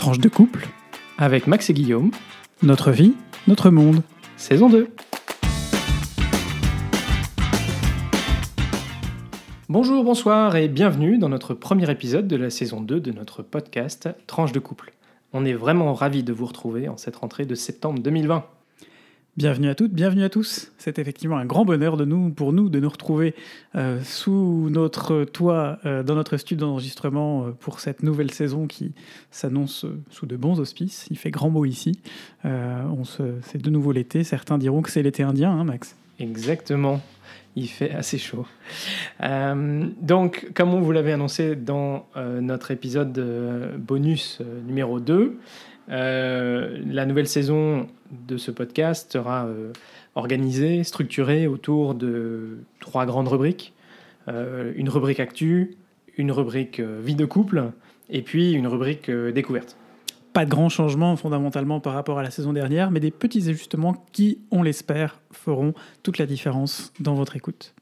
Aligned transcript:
Tranche 0.00 0.18
de 0.18 0.30
couple, 0.30 0.66
avec 1.18 1.46
Max 1.46 1.68
et 1.68 1.74
Guillaume, 1.74 2.10
notre 2.62 2.90
vie, 2.90 3.12
notre 3.46 3.68
monde. 3.68 4.02
saison 4.38 4.70
2. 4.70 4.88
Bonjour, 9.68 10.02
bonsoir 10.02 10.56
et 10.56 10.68
bienvenue 10.68 11.18
dans 11.18 11.28
notre 11.28 11.52
premier 11.52 11.90
épisode 11.90 12.26
de 12.26 12.36
la 12.36 12.48
saison 12.48 12.80
2 12.80 12.98
de 12.98 13.12
notre 13.12 13.42
podcast 13.42 14.08
Tranche 14.26 14.52
de 14.52 14.58
couple. 14.58 14.94
On 15.34 15.44
est 15.44 15.52
vraiment 15.52 15.92
ravis 15.92 16.22
de 16.22 16.32
vous 16.32 16.46
retrouver 16.46 16.88
en 16.88 16.96
cette 16.96 17.16
rentrée 17.16 17.44
de 17.44 17.54
septembre 17.54 18.00
2020. 18.00 18.46
Bienvenue 19.40 19.70
à 19.70 19.74
toutes, 19.74 19.94
bienvenue 19.94 20.22
à 20.22 20.28
tous. 20.28 20.70
C'est 20.76 20.98
effectivement 20.98 21.38
un 21.38 21.46
grand 21.46 21.64
bonheur 21.64 21.96
de 21.96 22.04
nous, 22.04 22.28
pour 22.28 22.52
nous 22.52 22.68
de 22.68 22.78
nous 22.78 22.90
retrouver 22.90 23.34
euh, 23.74 23.98
sous 24.02 24.68
notre 24.68 25.24
toit, 25.24 25.78
euh, 25.86 26.02
dans 26.02 26.14
notre 26.14 26.36
studio 26.36 26.66
d'enregistrement 26.66 27.46
euh, 27.46 27.50
pour 27.52 27.80
cette 27.80 28.02
nouvelle 28.02 28.30
saison 28.32 28.66
qui 28.66 28.92
s'annonce 29.30 29.86
sous 30.10 30.26
de 30.26 30.36
bons 30.36 30.60
auspices. 30.60 31.06
Il 31.10 31.16
fait 31.16 31.30
grand 31.30 31.48
beau 31.48 31.64
ici. 31.64 31.98
On 32.44 33.04
c'est 33.04 33.56
de 33.56 33.70
nouveau 33.70 33.92
l'été. 33.92 34.24
Certains 34.24 34.58
diront 34.58 34.82
que 34.82 34.90
c'est 34.90 35.02
l'été 35.02 35.22
indien, 35.22 35.52
hein, 35.52 35.64
Max. 35.64 35.96
Exactement, 36.18 37.00
il 37.56 37.66
fait 37.66 37.92
assez 37.92 38.18
chaud. 38.18 38.44
Donc, 39.22 40.50
comme 40.52 40.78
vous 40.78 40.92
l'avait 40.92 41.12
annoncé 41.12 41.56
dans 41.56 42.08
notre 42.14 42.72
épisode 42.72 43.78
bonus 43.78 44.42
numéro 44.66 45.00
2, 45.00 45.14
euh, 45.14 45.32
la 45.88 47.06
nouvelle 47.06 47.28
saison 47.28 47.86
de 48.10 48.36
ce 48.36 48.50
podcast 48.50 49.12
sera 49.12 49.46
euh, 49.46 49.72
organisée, 50.14 50.84
structurée 50.84 51.46
autour 51.46 51.94
de 51.94 52.58
trois 52.80 53.06
grandes 53.06 53.28
rubriques. 53.28 53.72
Euh, 54.28 54.72
une 54.76 54.88
rubrique 54.88 55.20
actu, 55.20 55.76
une 56.16 56.32
rubrique 56.32 56.80
euh, 56.80 57.00
vie 57.02 57.14
de 57.14 57.24
couple, 57.24 57.72
et 58.10 58.22
puis 58.22 58.52
une 58.52 58.66
rubrique 58.66 59.08
euh, 59.08 59.32
découverte. 59.32 59.76
Pas 60.32 60.44
de 60.44 60.50
grands 60.50 60.68
changements 60.68 61.16
fondamentalement 61.16 61.80
par 61.80 61.94
rapport 61.94 62.18
à 62.18 62.22
la 62.22 62.30
saison 62.30 62.52
dernière, 62.52 62.90
mais 62.90 63.00
des 63.00 63.10
petits 63.10 63.48
ajustements 63.48 64.04
qui, 64.12 64.38
on 64.50 64.62
l'espère, 64.62 65.20
feront 65.32 65.74
toute 66.02 66.18
la 66.18 66.26
différence 66.26 66.92
dans 67.00 67.14
votre 67.14 67.36
écoute. 67.36 67.74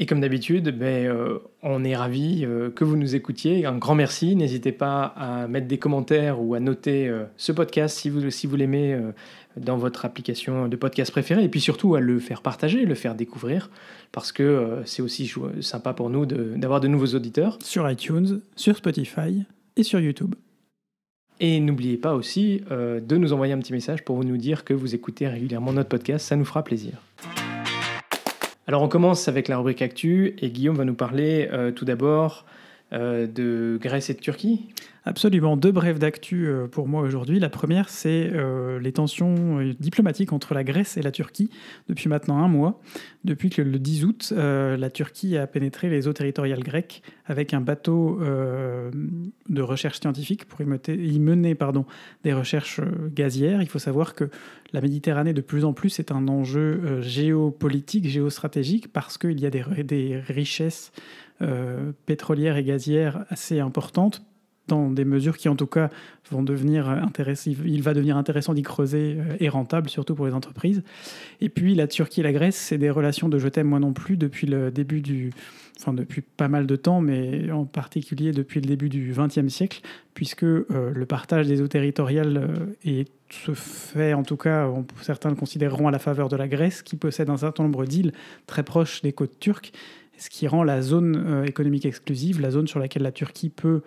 Et 0.00 0.06
comme 0.06 0.20
d'habitude, 0.20 0.68
ben, 0.78 1.06
euh, 1.06 1.38
on 1.62 1.82
est 1.82 1.96
ravis 1.96 2.44
euh, 2.44 2.70
que 2.70 2.84
vous 2.84 2.96
nous 2.96 3.16
écoutiez. 3.16 3.66
Un 3.66 3.76
grand 3.78 3.96
merci. 3.96 4.36
N'hésitez 4.36 4.70
pas 4.70 5.02
à 5.16 5.48
mettre 5.48 5.66
des 5.66 5.78
commentaires 5.78 6.40
ou 6.40 6.54
à 6.54 6.60
noter 6.60 7.08
euh, 7.08 7.24
ce 7.36 7.50
podcast 7.50 7.98
si 7.98 8.08
vous, 8.08 8.30
si 8.30 8.46
vous 8.46 8.54
l'aimez 8.54 8.94
euh, 8.94 9.10
dans 9.56 9.76
votre 9.76 10.04
application 10.04 10.68
de 10.68 10.76
podcast 10.76 11.10
préférée. 11.10 11.42
Et 11.42 11.48
puis 11.48 11.60
surtout 11.60 11.96
à 11.96 12.00
le 12.00 12.20
faire 12.20 12.42
partager, 12.42 12.84
le 12.84 12.94
faire 12.94 13.16
découvrir, 13.16 13.70
parce 14.12 14.30
que 14.30 14.82
c'est 14.84 15.02
aussi 15.02 15.32
sympa 15.60 15.92
pour 15.94 16.10
nous 16.10 16.26
de- 16.26 16.54
d'avoir 16.56 16.78
de, 16.80 16.86
nouveaux 16.86 17.16
auditeurs. 17.16 17.58
Sur 17.60 17.90
iTunes, 17.90 18.40
sur 18.54 18.76
Spotify 18.76 19.42
et 19.76 19.82
sur 19.82 19.98
YouTube. 19.98 20.36
Et 21.40 21.58
n'oubliez 21.58 21.96
pas 21.96 22.14
aussi 22.14 22.62
euh, 22.70 23.00
de 23.00 23.16
nous 23.16 23.32
envoyer 23.32 23.52
un 23.52 23.58
petit 23.58 23.72
message 23.72 24.04
pour 24.04 24.22
nous 24.22 24.36
dire 24.36 24.64
que 24.64 24.74
vous 24.74 24.94
écoutez 24.94 25.26
régulièrement 25.26 25.72
notre 25.72 25.88
podcast. 25.88 26.26
Ça 26.28 26.36
nous 26.36 26.44
fera 26.44 26.62
plaisir. 26.62 27.02
Alors 28.68 28.82
on 28.82 28.88
commence 28.88 29.28
avec 29.28 29.48
la 29.48 29.56
rubrique 29.56 29.80
Actu 29.80 30.34
et 30.40 30.50
Guillaume 30.50 30.76
va 30.76 30.84
nous 30.84 30.92
parler 30.92 31.48
euh, 31.50 31.70
tout 31.72 31.86
d'abord 31.86 32.44
euh, 32.92 33.26
de 33.26 33.78
Grèce 33.80 34.10
et 34.10 34.14
de 34.14 34.18
Turquie. 34.18 34.68
Absolument, 35.08 35.56
deux 35.56 35.72
brèves 35.72 35.98
d'actu 35.98 36.48
euh, 36.48 36.66
pour 36.66 36.86
moi 36.86 37.00
aujourd'hui. 37.00 37.38
La 37.38 37.48
première, 37.48 37.88
c'est 37.88 38.30
euh, 38.30 38.78
les 38.78 38.92
tensions 38.92 39.58
euh, 39.58 39.72
diplomatiques 39.80 40.34
entre 40.34 40.52
la 40.52 40.64
Grèce 40.64 40.98
et 40.98 41.02
la 41.02 41.10
Turquie 41.10 41.48
depuis 41.88 42.10
maintenant 42.10 42.36
un 42.44 42.48
mois. 42.48 42.78
Depuis 43.24 43.48
que 43.48 43.62
le 43.62 43.78
10 43.78 44.04
août, 44.04 44.32
la 44.36 44.90
Turquie 44.90 45.38
a 45.38 45.46
pénétré 45.46 45.88
les 45.88 46.08
eaux 46.08 46.12
territoriales 46.12 46.62
grecques 46.62 47.02
avec 47.26 47.52
un 47.52 47.60
bateau 47.60 48.20
de 48.20 49.60
recherche 49.60 50.00
scientifique 50.00 50.46
pour 50.46 50.62
y, 50.62 51.18
mener 51.18 51.54
pardon, 51.54 51.84
des 52.22 52.32
recherches 52.32 52.80
gazières. 53.12 53.60
Il 53.60 53.68
faut 53.68 53.80
savoir 53.80 54.14
que 54.14 54.30
la 54.72 54.80
Méditerranée, 54.80 55.34
de 55.34 55.40
plus 55.40 55.64
en 55.64 55.72
plus, 55.74 55.98
est 55.98 56.12
un 56.12 56.28
enjeu 56.28 57.02
géopolitique, 57.02 58.08
géostratégique, 58.08 58.92
parce 58.92 59.18
qu'il 59.18 59.40
y 59.40 59.46
a 59.46 59.50
des, 59.50 60.20
richesses 60.20 60.92
pétrolières 62.06 62.56
et 62.56 62.64
gazières 62.64 63.26
assez 63.28 63.60
importantes 63.60 64.27
dans 64.68 64.90
des 64.90 65.04
mesures 65.04 65.36
qui 65.36 65.48
en 65.48 65.56
tout 65.56 65.66
cas 65.66 65.90
vont 66.30 66.42
devenir 66.42 66.88
intéressantes. 66.88 67.54
Il 67.64 67.82
va 67.82 67.94
devenir 67.94 68.16
intéressant 68.16 68.54
d'y 68.54 68.62
creuser 68.62 69.16
euh, 69.18 69.36
et 69.40 69.48
rentable, 69.48 69.88
surtout 69.88 70.14
pour 70.14 70.26
les 70.26 70.34
entreprises. 70.34 70.82
Et 71.40 71.48
puis 71.48 71.74
la 71.74 71.86
Turquie 71.86 72.20
et 72.20 72.22
la 72.22 72.32
Grèce, 72.32 72.56
c'est 72.56 72.78
des 72.78 72.90
relations 72.90 73.28
de 73.28 73.38
je 73.38 73.48
t'aime 73.48 73.68
moi 73.68 73.80
non 73.80 73.92
plus 73.92 74.16
depuis 74.16 74.46
le 74.46 74.70
début 74.70 75.00
du, 75.00 75.32
enfin 75.80 75.92
depuis 75.92 76.20
pas 76.22 76.48
mal 76.48 76.66
de 76.66 76.76
temps, 76.76 77.00
mais 77.00 77.50
en 77.50 77.64
particulier 77.64 78.32
depuis 78.32 78.60
le 78.60 78.66
début 78.66 78.88
du 78.88 79.12
XXe 79.16 79.48
siècle, 79.48 79.80
puisque 80.14 80.44
euh, 80.44 80.64
le 80.70 81.06
partage 81.06 81.46
des 81.46 81.60
eaux 81.60 81.68
territoriales 81.68 82.36
euh, 82.36 82.66
est 82.84 83.08
se 83.30 83.52
fait, 83.52 84.14
en 84.14 84.22
tout 84.22 84.38
cas, 84.38 84.70
certains 85.02 85.28
le 85.28 85.36
considéreront 85.36 85.86
à 85.88 85.90
la 85.90 85.98
faveur 85.98 86.30
de 86.30 86.36
la 86.36 86.48
Grèce, 86.48 86.80
qui 86.80 86.96
possède 86.96 87.28
un 87.28 87.36
certain 87.36 87.62
nombre 87.62 87.84
d'îles 87.84 88.12
très 88.46 88.62
proches 88.62 89.02
des 89.02 89.12
côtes 89.12 89.38
turques, 89.38 89.72
ce 90.18 90.30
qui 90.30 90.48
rend 90.48 90.64
la 90.64 90.82
zone 90.82 91.24
euh, 91.26 91.44
économique 91.44 91.86
exclusive, 91.86 92.40
la 92.40 92.50
zone 92.50 92.66
sur 92.66 92.80
laquelle 92.80 93.02
la 93.02 93.12
Turquie 93.12 93.50
peut 93.50 93.68
euh, 93.68 93.80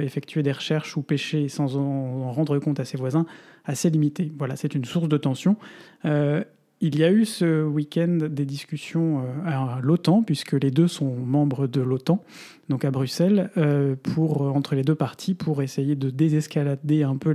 effectuer 0.00 0.42
des 0.42 0.52
recherches 0.52 0.96
ou 0.96 1.02
pêcher 1.02 1.48
sans 1.48 1.76
en, 1.76 1.80
en 1.80 2.32
rendre 2.32 2.58
compte 2.58 2.80
à 2.80 2.84
ses 2.84 2.96
voisins, 2.96 3.26
assez 3.64 3.90
limitée. 3.90 4.32
Voilà, 4.38 4.56
c'est 4.56 4.74
une 4.74 4.84
source 4.84 5.08
de 5.08 5.16
tension. 5.16 5.56
Euh, 6.04 6.44
il 6.80 6.98
y 6.98 7.04
a 7.04 7.12
eu 7.12 7.24
ce 7.24 7.62
week-end 7.62 8.18
des 8.28 8.44
discussions 8.44 9.20
euh, 9.20 9.46
à 9.46 9.78
l'OTAN, 9.80 10.22
puisque 10.22 10.54
les 10.54 10.72
deux 10.72 10.88
sont 10.88 11.14
membres 11.14 11.68
de 11.68 11.80
l'OTAN, 11.80 12.24
donc 12.68 12.84
à 12.84 12.90
Bruxelles, 12.90 13.50
euh, 13.56 13.94
pour, 13.94 14.42
entre 14.42 14.74
les 14.74 14.82
deux 14.82 14.96
parties, 14.96 15.34
pour 15.34 15.62
essayer 15.62 15.94
de 15.94 16.10
désescalader 16.10 17.04
un 17.04 17.16
peu 17.16 17.34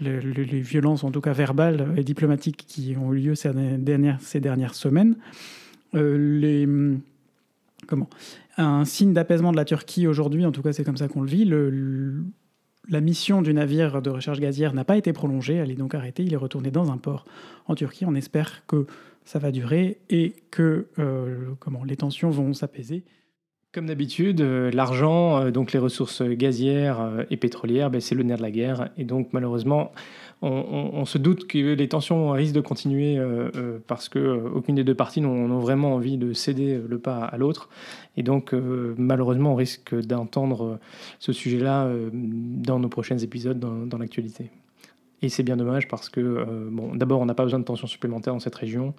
les 0.00 0.60
violences, 0.60 1.02
en 1.02 1.10
tout 1.10 1.22
cas 1.22 1.32
verbales 1.32 1.94
et 1.96 2.04
diplomatiques, 2.04 2.64
qui 2.66 2.94
ont 3.00 3.14
eu 3.14 3.20
lieu 3.20 3.34
ces 3.34 3.52
dernières, 3.78 4.20
ces 4.20 4.40
dernières 4.40 4.74
semaines. 4.74 5.16
Euh, 5.94 6.38
les, 6.38 6.68
comment 7.86 8.10
Un 8.58 8.84
signe 8.84 9.12
d'apaisement 9.12 9.52
de 9.52 9.56
la 9.56 9.64
Turquie 9.64 10.08
aujourd'hui, 10.08 10.44
en 10.44 10.50
tout 10.50 10.62
cas 10.62 10.72
c'est 10.72 10.82
comme 10.82 10.96
ça 10.96 11.06
qu'on 11.06 11.22
le 11.22 11.28
vit. 11.28 11.48
La 12.88 13.00
mission 13.00 13.40
du 13.40 13.54
navire 13.54 14.02
de 14.02 14.10
recherche 14.10 14.40
gazière 14.40 14.74
n'a 14.74 14.84
pas 14.84 14.96
été 14.96 15.12
prolongée, 15.12 15.54
elle 15.54 15.70
est 15.70 15.76
donc 15.76 15.94
arrêtée, 15.94 16.24
il 16.24 16.32
est 16.32 16.38
retourné 16.38 16.72
dans 16.72 16.90
un 16.90 16.96
port 16.96 17.24
en 17.66 17.76
Turquie. 17.76 18.04
On 18.04 18.16
espère 18.16 18.66
que 18.66 18.86
ça 19.24 19.38
va 19.38 19.52
durer 19.52 20.00
et 20.10 20.34
que 20.50 20.88
euh, 20.98 21.50
comment, 21.60 21.84
les 21.84 21.96
tensions 21.96 22.30
vont 22.30 22.52
s'apaiser. 22.52 23.04
Comme 23.70 23.84
d'habitude, 23.84 24.40
euh, 24.40 24.70
l'argent, 24.70 25.42
euh, 25.42 25.50
donc 25.50 25.72
les 25.72 25.78
ressources 25.78 26.22
gazières 26.22 27.02
euh, 27.02 27.24
et 27.30 27.36
pétrolières, 27.36 27.90
ben, 27.90 28.00
c'est 28.00 28.14
le 28.14 28.22
nerf 28.22 28.38
de 28.38 28.42
la 28.42 28.50
guerre. 28.50 28.88
Et 28.96 29.04
donc 29.04 29.28
malheureusement, 29.34 29.92
on, 30.40 31.04
se 31.04 31.18
doute 31.18 31.46
que 31.46 31.74
les 31.74 31.88
tensions 31.88 32.30
risquent 32.30 32.54
de 32.54 32.60
continuer 32.60 33.18
parce 33.88 34.08
que 34.08 34.40
aucune 34.54 34.76
des 34.76 34.84
deux 34.84 34.94
parties 34.94 35.20
n'ont 35.20 35.58
vraiment 35.58 35.96
envie 35.96 36.16
de 36.16 36.32
céder 36.32 36.80
le 36.88 36.98
pas 37.00 37.24
à 37.24 37.36
l'autre. 37.38 37.68
Et 38.16 38.22
donc 38.22 38.52
malheureusement, 38.52 39.54
on 39.54 39.56
risque 39.56 39.96
d'entendre 39.96 40.78
ce 41.18 41.32
sujet-là 41.32 41.90
dans 42.12 42.78
nos 42.78 42.88
prochains 42.88 43.18
épisodes 43.18 43.58
dans, 43.58 43.98
l'actualité. 43.98 44.52
Et 45.22 45.28
c'est 45.28 45.42
bien 45.42 45.56
dommage 45.56 45.88
parce 45.88 46.08
que, 46.08 46.68
bon, 46.70 46.94
d'abord, 46.94 47.20
on 47.20 47.26
n'a 47.26 47.34
pas 47.34 47.42
besoin 47.42 47.58
de 47.58 47.64
tensions 47.64 47.88
supplémentaires 47.88 48.32
dans 48.32 48.38
cette 48.38 48.54
région. 48.54 48.94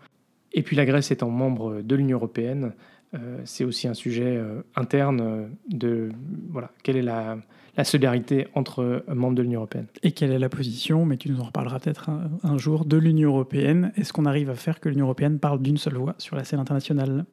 Et 0.51 0.61
puis 0.61 0.75
la 0.75 0.83
Grèce 0.85 1.09
étant 1.09 1.29
membre 1.29 1.81
de 1.81 1.95
l'Union 1.95 2.17
européenne, 2.17 2.73
euh, 3.15 3.41
c'est 3.43 3.63
aussi 3.63 3.87
un 3.87 3.95
sujet 3.95 4.37
euh, 4.37 4.61
interne 4.75 5.21
euh, 5.21 5.47
de 5.67 6.11
voilà 6.49 6.69
quelle 6.83 6.95
est 6.95 7.01
la, 7.01 7.37
la 7.75 7.83
solidarité 7.83 8.47
entre 8.53 9.03
membres 9.07 9.35
de 9.35 9.41
l'Union 9.41 9.61
européenne. 9.61 9.87
Et 10.03 10.11
quelle 10.11 10.31
est 10.31 10.39
la 10.39 10.49
position, 10.49 11.05
mais 11.05 11.17
tu 11.17 11.31
nous 11.31 11.39
en 11.39 11.45
reparleras 11.45 11.79
peut-être 11.79 12.11
un 12.43 12.57
jour, 12.59 12.85
de 12.85 12.97
l'Union 12.97 13.29
européenne? 13.29 13.91
Est-ce 13.95 14.13
qu'on 14.13 14.25
arrive 14.25 14.51
à 14.51 14.55
faire 14.55 14.79
que 14.79 14.89
l'Union 14.89 15.05
européenne 15.05 15.39
parle 15.39 15.61
d'une 15.61 15.77
seule 15.77 15.95
voix 15.95 16.13
sur 16.19 16.35
la 16.35 16.43
scène 16.43 16.59
internationale? 16.59 17.25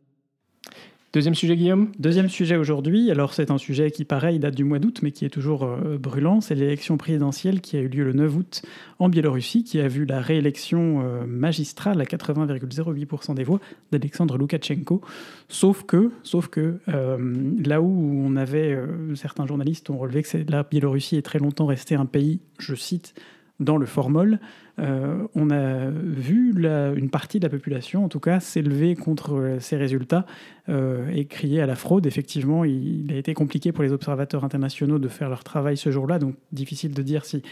Deuxième 1.16 1.34
sujet, 1.34 1.56
Guillaume? 1.56 1.92
Deuxième 1.98 2.28
sujet 2.28 2.56
aujourd'hui, 2.56 3.10
alors 3.10 3.32
c'est 3.32 3.50
un 3.50 3.56
sujet 3.56 3.90
qui 3.90 4.04
pareil 4.04 4.38
date 4.38 4.54
du 4.54 4.64
mois 4.64 4.78
d'août 4.78 5.00
mais 5.02 5.12
qui 5.12 5.24
est 5.24 5.30
toujours 5.30 5.64
euh, 5.64 5.96
brûlant, 5.96 6.42
c'est 6.42 6.54
l'élection 6.54 6.98
présidentielle 6.98 7.62
qui 7.62 7.78
a 7.78 7.80
eu 7.80 7.88
lieu 7.88 8.04
le 8.04 8.12
9 8.12 8.36
août 8.36 8.62
en 8.98 9.08
Biélorussie, 9.08 9.64
qui 9.64 9.80
a 9.80 9.88
vu 9.88 10.04
la 10.04 10.20
réélection 10.20 11.00
euh, 11.00 11.24
magistrale 11.26 12.02
à 12.02 12.04
80,08% 12.04 13.32
des 13.32 13.44
voix 13.44 13.60
d'Alexandre 13.92 14.36
Loukachenko. 14.36 15.00
Sauf 15.48 15.84
que, 15.84 16.12
sauf 16.22 16.48
que 16.48 16.80
euh, 16.90 17.16
là 17.64 17.80
où 17.80 18.22
on 18.22 18.36
avait, 18.36 18.78
certains 19.14 19.46
journalistes 19.46 19.88
ont 19.88 19.96
relevé 19.96 20.22
que 20.22 20.36
la 20.50 20.64
Biélorussie 20.64 21.16
est 21.16 21.22
très 21.22 21.38
longtemps 21.38 21.64
restée 21.64 21.94
un 21.94 22.04
pays, 22.04 22.40
je 22.58 22.74
cite, 22.74 23.14
dans 23.58 23.78
le 23.78 23.86
formol, 23.86 24.38
euh, 24.78 25.26
on 25.34 25.50
a 25.50 25.88
vu 25.88 26.52
une 26.96 27.08
partie 27.08 27.38
de 27.38 27.44
la 27.44 27.48
population, 27.48 28.04
en 28.04 28.08
tout 28.08 28.20
cas, 28.20 28.40
s'élever 28.40 28.94
contre 28.94 29.34
euh, 29.34 29.60
ces 29.60 29.76
résultats 29.76 30.26
euh, 30.68 31.08
et 31.14 31.24
crier 31.24 31.62
à 31.62 31.66
la 31.66 31.76
fraude. 31.76 32.06
Effectivement, 32.06 32.64
il, 32.64 33.10
a 33.10 33.16
été 33.16 33.32
compliqué 33.32 33.72
pour 33.72 33.82
les 33.82 33.92
observateurs 33.92 34.44
internationaux 34.44 34.98
de 34.98 35.08
faire 35.08 35.30
leur 35.30 35.44
travail 35.44 35.78
ce 35.78 35.90
jour-là, 35.90 36.18
donc 36.18 36.34
difficile 36.52 36.92
de 36.92 37.02
dire 37.02 37.24
si 37.24 37.42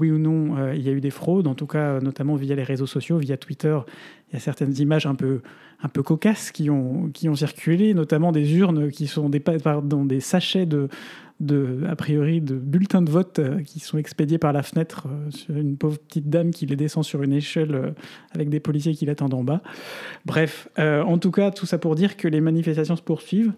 oui 0.00 0.10
ou 0.10 0.18
non 0.18 0.72
il 0.72 0.80
y 0.80 0.88
a 0.88 0.92
eu 0.92 1.00
des 1.00 1.10
fraudes, 1.10 1.46
en 1.46 1.54
tout 1.54 1.66
cas 1.66 2.00
notamment 2.00 2.36
via 2.36 2.54
les 2.54 2.62
réseaux 2.62 2.86
sociaux, 2.86 3.18
via 3.18 3.36
Twitter. 3.36 3.78
Il 4.30 4.34
y 4.34 4.36
a 4.36 4.40
certaines 4.40 4.76
images 4.78 5.06
un 5.06 5.14
peu, 5.14 5.40
un 5.82 5.88
peu 5.88 6.02
cocasses 6.02 6.52
qui 6.52 6.70
ont, 6.70 7.10
qui 7.12 7.28
ont 7.28 7.34
circulé, 7.34 7.92
notamment 7.92 8.32
des 8.32 8.56
urnes 8.56 8.90
qui 8.90 9.06
sont 9.06 9.28
des, 9.28 9.40
pa- 9.40 9.58
pardon, 9.58 10.06
des 10.06 10.20
sachets 10.20 10.66
de, 10.66 10.88
de, 11.40 11.80
a 11.88 11.96
priori, 11.96 12.40
de 12.40 12.54
bulletins 12.54 13.02
de 13.02 13.10
vote 13.10 13.38
euh, 13.38 13.62
qui 13.62 13.80
sont 13.80 13.96
expédiés 13.96 14.38
par 14.38 14.52
la 14.52 14.62
fenêtre 14.62 15.06
euh, 15.08 15.30
sur 15.30 15.56
une 15.56 15.76
pauvre 15.76 15.98
petite 15.98 16.28
dame 16.28 16.50
qui 16.50 16.66
les 16.66 16.76
descend 16.76 17.02
sur 17.02 17.22
une 17.22 17.32
échelle 17.32 17.74
euh, 17.74 17.90
avec 18.32 18.50
des 18.50 18.60
policiers 18.60 18.94
qui 18.94 19.06
l'attendent 19.06 19.34
en 19.34 19.42
bas. 19.42 19.62
Bref, 20.26 20.68
en 20.76 21.18
tout 21.18 21.30
cas, 21.30 21.50
tout 21.50 21.66
ça 21.66 21.78
pour 21.78 21.94
dire 21.94 22.16
que 22.16 22.28
les 22.28 22.40
manifestations 22.40 22.96
se 22.96 23.02
poursuivent, 23.02 23.52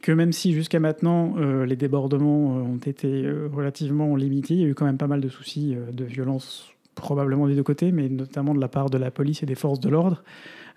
que 0.00 0.12
même 0.12 0.32
si 0.32 0.52
jusqu'à 0.52 0.78
maintenant 0.78 1.36
les 1.64 1.76
débordements 1.76 2.56
ont 2.56 2.78
été 2.78 3.28
relativement 3.52 4.14
limités, 4.14 4.54
il 4.54 4.60
y 4.60 4.64
a 4.64 4.68
eu 4.68 4.74
quand 4.74 4.84
même 4.84 4.98
pas 4.98 5.08
mal 5.08 5.20
de 5.20 5.28
soucis 5.28 5.76
de 5.92 6.04
violence, 6.04 6.70
probablement 6.94 7.48
des 7.48 7.54
deux 7.54 7.62
côtés, 7.62 7.92
mais 7.92 8.08
notamment 8.08 8.54
de 8.54 8.60
la 8.60 8.68
part 8.68 8.90
de 8.90 8.98
la 8.98 9.10
police 9.10 9.42
et 9.42 9.46
des 9.46 9.54
forces 9.54 9.80
de 9.80 9.88
l'ordre. 9.88 10.22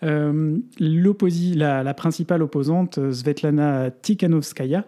la, 0.02 1.84
la, 1.84 1.94
principale 1.94 2.42
opposante, 2.42 3.12
Svetlana 3.12 3.92
Tikhanovskaya, 3.92 4.86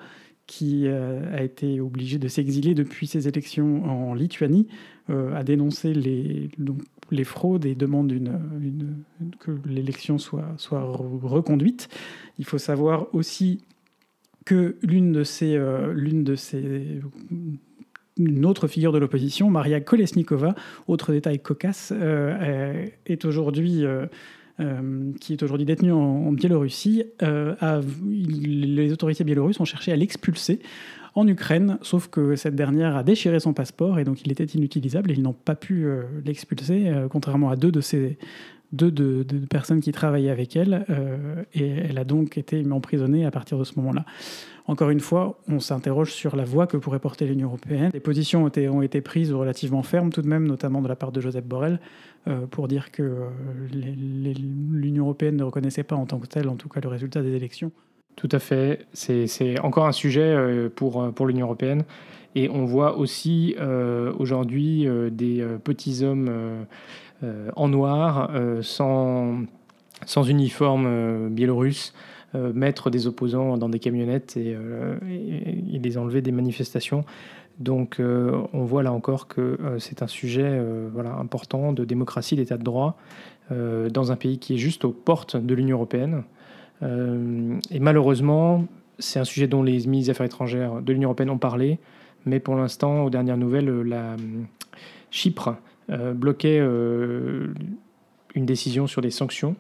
qui 0.52 0.86
euh, 0.86 1.22
a 1.34 1.44
été 1.44 1.80
obligé 1.80 2.20
de 2.20 2.28
s'exiler 2.28 2.76
depuis 2.76 3.08
ses 3.08 3.30
élections 3.30 3.86
en 3.86 4.14
Lituanie, 4.14 4.68
euh, 5.10 5.34
a 5.34 5.46
dénoncé 5.46 5.94
les, 5.94 6.50
les 7.10 7.24
fraudes 7.24 7.66
et 7.66 7.74
demande 7.74 8.12
une, 8.12 8.38
que 9.40 9.52
l'élection 9.66 10.18
soit, 10.18 10.54
soit 10.58 10.84
reconduite. 10.84 11.88
Il 12.38 12.44
faut 12.44 12.58
savoir 12.58 13.08
aussi 13.16 13.64
que 14.44 14.76
l'une 14.82 15.14
de 15.14 15.24
ces, 15.24 15.56
euh, 15.56 15.94
de 15.94 16.36
une 18.18 18.46
autre 18.46 18.68
figure 18.68 18.92
de 18.92 18.98
l'opposition, 18.98 19.50
Maria 19.50 19.80
Kolesnikova, 19.80 20.54
autre 20.86 21.14
détail 21.14 21.40
cocasse, 21.40 21.94
est 23.06 23.24
aujourd'hui 23.24 23.86
qui 25.20 25.34
est 25.34 25.44
aujourd'hui 25.44 25.66
détenu 25.66 25.92
en, 25.92 26.32
Biélorussie, 26.32 27.04
euh, 27.24 27.56
les 28.10 28.92
autorités 28.92 29.24
biélorusses 29.24 29.60
ont 29.60 29.66
cherché 29.66 29.92
à 29.92 29.96
l'expulser 29.96 30.60
en 31.16 31.28
Ukraine, 31.28 31.78
sauf 31.82 32.08
que 32.08 32.36
cette 32.36 32.56
dernière 32.56 32.96
a 32.96 33.04
déchiré 33.04 33.40
son 33.40 33.54
passeport 33.54 34.00
et 34.00 34.04
donc 34.04 34.22
il 34.26 34.32
était 34.32 34.46
inutilisable 34.46 35.12
et 35.12 35.14
ils 35.14 35.22
n'ont 35.22 35.34
pas 35.34 35.56
pu 35.56 35.86
euh, 35.86 36.04
l'expulser, 36.26 36.92
contrairement 37.10 37.50
à 37.50 37.56
deux 37.56 37.72
de 37.72 37.82
ces 37.82 38.18
deux 38.72 38.92
de, 38.92 39.24
personnes 39.50 39.82
qui 39.82 39.92
travaillaient 39.92 40.30
avec 40.30 40.56
elle, 40.56 40.86
et 41.54 41.68
elle 41.68 41.98
a 41.98 42.04
donc 42.04 42.38
été 42.38 42.64
emprisonnée 42.72 43.26
à 43.26 43.32
partir 43.32 43.58
de 43.58 43.64
ce 43.64 43.74
moment-là. 43.78 44.06
Encore 44.68 44.90
une 44.90 45.00
fois, 45.00 45.38
on 45.48 45.60
s'interroge 45.60 46.14
sur 46.14 46.36
la 46.36 46.46
voie 46.46 46.68
que 46.68 46.78
pourrait 46.78 47.00
porter 47.00 47.26
l'Union 47.26 47.48
européenne. 47.48 47.90
Les 47.94 48.00
positions 48.00 48.44
ont 48.44 48.48
été, 48.48 48.70
ont 48.70 48.82
été, 48.82 49.02
prises 49.02 49.34
relativement 49.34 49.84
fermes 49.84 50.12
tout 50.12 50.22
de 50.22 50.28
même, 50.28 50.48
notamment 50.48 50.82
de 50.82 50.88
la 50.88 50.96
part 50.96 51.12
de 51.12 51.20
Joseph 51.20 51.46
Borrell, 51.46 51.80
euh, 52.28 52.46
pour 52.46 52.68
dire 52.68 52.92
que 52.92 53.02
euh, 53.02 53.28
l'Union 53.74 55.06
européenne 55.06 55.36
ne 55.36 55.44
reconnaissait 55.44 55.84
pas 55.84 55.96
en 55.96 56.06
tant 56.06 56.20
que 56.20 56.28
telle, 56.28 56.48
en 56.48 56.56
tout 56.56 56.70
cas, 56.70 56.80
le 56.80 56.90
résultat 56.90 57.22
des 57.22 57.34
élections. 57.34 57.72
Tout 58.16 58.30
à 58.32 58.40
fait. 58.40 58.86
C'est 58.94 59.60
encore 59.62 59.88
un 59.88 59.92
sujet 59.92 60.22
euh, 60.22 60.70
pour, 60.70 61.12
pour 61.14 61.26
l'Union 61.26 61.48
européenne. 61.48 61.84
Et 62.36 62.48
on 62.48 62.64
voit 62.64 62.98
aussi 62.98 63.58
aujourd'hui 64.18 64.88
des 65.12 65.46
petits 65.66 66.02
hommes 66.06 66.66
en 67.56 67.68
noir, 67.68 68.32
sans, 68.62 69.42
sans 70.06 70.24
uniforme 70.24 71.30
biélorusse, 71.30 71.94
euh, 72.34 72.54
mettre 72.54 72.90
des 72.90 73.08
opposants 73.08 73.58
dans 73.58 73.68
des 73.68 73.80
camionnettes 73.80 74.38
et, 74.38 74.56
euh, 74.56 74.96
les 75.04 75.98
enlever 75.98 76.22
des 76.22 76.32
manifestations. 76.32 77.04
Donc 77.60 78.00
euh, 78.00 78.42
on 78.54 78.64
voit 78.64 78.84
là 78.84 78.94
encore 78.94 79.28
que 79.28 79.58
c'est 79.80 80.02
un 80.02 80.08
sujet 80.08 80.62
important 81.20 81.74
de 81.74 81.84
démocratie, 81.84 82.38
d'état 82.38 82.58
de 82.58 82.64
droit, 82.64 82.98
dans 83.50 84.14
un 84.14 84.16
pays 84.16 84.40
qui 84.40 84.54
est 84.54 84.58
juste 84.58 84.86
aux 84.86 84.94
portes 84.94 85.36
de 85.36 85.54
l'Union 85.54 85.76
européenne. 85.76 86.24
et 86.82 87.80
malheureusement, 87.82 88.66
c'est 88.98 89.20
un 89.20 89.26
sujet 89.26 89.48
dont 89.48 89.62
les 89.62 89.86
ministres 89.86 90.06
des 90.06 90.10
Affaires 90.12 90.26
étrangères 90.26 90.82
de 90.82 90.94
l'Union 90.94 91.10
européenne 91.10 91.32
ont 91.32 91.38
parlé, 91.38 91.80
mais 92.26 92.40
pour 92.40 92.56
l'instant, 92.56 93.04
aux 93.04 93.10
dernières 93.10 93.38
nouvelles, 93.38 93.70
la 93.82 94.16
Chypre 95.10 95.58
bloquait 95.90 96.60
une 96.60 98.46
décision 98.46 98.88
sur 98.88 99.02
des 99.02 99.12
sanctions 99.12 99.56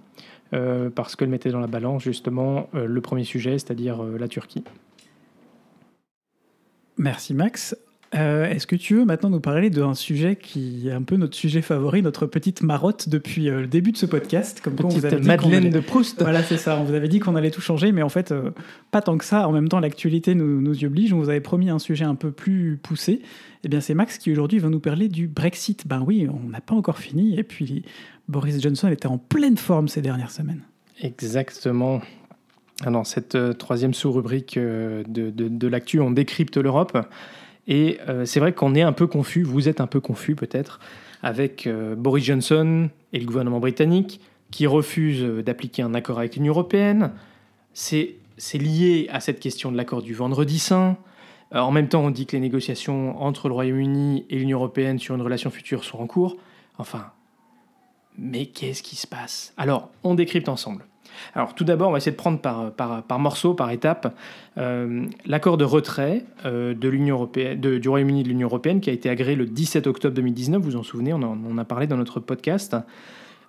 euh, 0.53 0.89
parce 0.89 1.15
qu'elle 1.15 1.29
mettait 1.29 1.49
dans 1.49 1.59
la 1.59 1.67
balance 1.67 2.03
justement 2.03 2.67
euh, 2.75 2.85
le 2.85 3.01
premier 3.01 3.23
sujet, 3.23 3.51
c'est-à-dire 3.51 4.03
euh, 4.03 4.17
la 4.17 4.27
Turquie. 4.27 4.63
Merci 6.97 7.33
Max. 7.33 7.75
Est-ce 8.13 8.67
que 8.67 8.75
tu 8.75 8.95
veux 8.95 9.05
maintenant 9.05 9.29
nous 9.29 9.39
parler 9.39 9.69
d'un 9.69 9.93
sujet 9.93 10.35
qui 10.35 10.87
est 10.87 10.91
un 10.91 11.01
peu 11.01 11.15
notre 11.15 11.35
sujet 11.35 11.61
favori, 11.61 12.01
notre 12.01 12.25
petite 12.25 12.61
marotte 12.61 13.07
depuis 13.07 13.45
le 13.45 13.67
début 13.67 13.93
de 13.93 13.97
ce 13.97 14.05
podcast? 14.05 14.59
Comme 14.61 14.75
petite 14.75 14.99
vous 14.99 15.05
avez 15.05 15.21
Madeleine 15.21 15.69
de 15.69 15.79
Proust. 15.79 16.21
Voilà, 16.21 16.43
c'est 16.43 16.57
ça. 16.57 16.77
On 16.77 16.83
vous 16.83 16.93
avait 16.93 17.07
dit 17.07 17.19
qu'on 17.19 17.35
allait 17.35 17.51
tout 17.51 17.61
changer, 17.61 17.93
mais 17.93 18.01
en 18.01 18.09
fait, 18.09 18.33
pas 18.91 19.01
tant 19.01 19.17
que 19.17 19.23
ça. 19.23 19.47
En 19.47 19.53
même 19.53 19.69
temps, 19.69 19.79
l'actualité 19.79 20.35
nous, 20.35 20.61
nous, 20.61 20.77
y 20.77 20.85
oblige. 20.85 21.13
On 21.13 21.19
vous 21.19 21.29
avait 21.29 21.39
promis 21.39 21.69
un 21.69 21.79
sujet 21.79 22.03
un 22.03 22.15
peu 22.15 22.31
plus 22.31 22.77
poussé. 22.81 23.21
Eh 23.63 23.69
bien, 23.69 23.79
c'est 23.79 23.93
Max 23.93 24.17
qui 24.17 24.31
aujourd'hui 24.31 24.59
va 24.59 24.69
nous 24.69 24.79
parler 24.79 25.07
du 25.07 25.27
Brexit. 25.27 25.87
Ben 25.87 26.03
oui, 26.05 26.27
on 26.29 26.49
n'a 26.49 26.61
pas 26.61 26.75
encore 26.75 26.97
fini. 26.97 27.37
Et 27.37 27.43
puis, 27.43 27.85
Boris 28.27 28.61
Johnson 28.61 28.87
était 28.87 29.07
en 29.07 29.17
pleine 29.17 29.57
forme 29.57 29.87
ces 29.87 30.01
dernières 30.01 30.31
semaines. 30.31 30.61
Exactement. 31.01 32.01
Alors, 32.83 33.05
cette 33.05 33.35
euh, 33.35 33.53
troisième 33.53 33.93
sous-rubrique 33.93 34.57
euh, 34.57 35.03
de, 35.07 35.29
de, 35.29 35.67
l'actu, 35.67 35.99
on 35.99 36.11
décrypte 36.11 36.57
l'Europe. 36.57 36.97
Et 37.71 37.99
euh, 38.09 38.25
c'est 38.25 38.41
vrai 38.41 38.51
qu'on 38.51 38.75
est 38.75 38.81
un 38.81 38.91
peu 38.91 39.07
confus, 39.07 39.43
vous 39.43 39.69
êtes 39.69 39.79
un 39.79 39.87
peu 39.87 40.01
confus 40.01 40.35
peut-être, 40.35 40.81
avec 41.23 41.69
Boris 41.97 42.25
Johnson 42.25 42.89
et 43.13 43.19
le 43.19 43.25
gouvernement 43.25 43.61
britannique 43.61 44.19
qui 44.49 44.67
refusent 44.67 45.23
d'appliquer 45.23 45.81
un 45.81 45.93
accord 45.93 46.19
avec 46.19 46.35
l'Union 46.35 46.51
européenne. 46.51 47.11
C'est 47.71 48.17
lié 48.55 49.07
à 49.09 49.21
cette 49.21 49.39
question 49.39 49.71
de 49.71 49.77
l'accord 49.77 50.01
du 50.01 50.13
vendredi 50.13 50.59
saint. 50.59 50.97
en 51.53 51.71
même 51.71 51.87
temps, 51.87 52.03
on 52.03 52.09
dit 52.09 52.25
que 52.25 52.35
les 52.35 52.41
négociations 52.41 53.21
entre 53.21 53.47
le 53.47 53.53
Royaume-Uni 53.53 54.25
et 54.29 54.35
l'Union 54.35 54.57
européenne 54.57 54.99
sur 54.99 55.15
une 55.15 55.21
relation 55.21 55.49
future 55.49 55.85
sont 55.85 55.99
en 55.99 56.07
cours. 56.07 56.35
Enfin, 56.77 57.11
mais 58.17 58.47
qu'est-ce 58.47 58.83
qui 58.83 58.97
se 58.97 59.07
passe? 59.07 59.53
Alors, 59.55 59.91
on 60.03 60.15
décrypte 60.15 60.49
ensemble. 60.49 60.85
Alors, 61.33 61.55
tout 61.55 61.63
d'abord, 61.63 61.89
on 61.89 61.91
va 61.91 61.97
essayer 61.97 62.11
de 62.11 62.17
prendre 62.17 62.39
par, 62.39 62.71
par, 62.71 63.03
par 63.03 63.19
morceaux, 63.19 63.53
par 63.53 63.71
étapes, 63.71 64.13
euh, 64.57 65.05
l'accord 65.25 65.57
de 65.57 65.63
retrait 65.63 66.25
euh, 66.45 66.73
de 66.73 66.89
l'Union 66.89 67.15
européenne, 67.15 67.59
du 67.59 67.89
Royaume-Uni 67.89 68.23
de 68.23 68.27
l'Union 68.29 68.47
européenne 68.47 68.81
qui 68.81 68.89
a 68.89 68.93
été 68.93 69.09
agréé 69.09 69.35
le 69.35 69.45
17 69.45 69.87
octobre 69.87 70.15
2019. 70.15 70.61
Vous 70.61 70.71
vous 70.71 70.75
en 70.75 70.83
souvenez, 70.83 71.13
on 71.13 71.21
en, 71.21 71.57
a 71.57 71.65
parlé 71.65 71.87
dans 71.87 71.97
notre 71.97 72.19
podcast. 72.19 72.75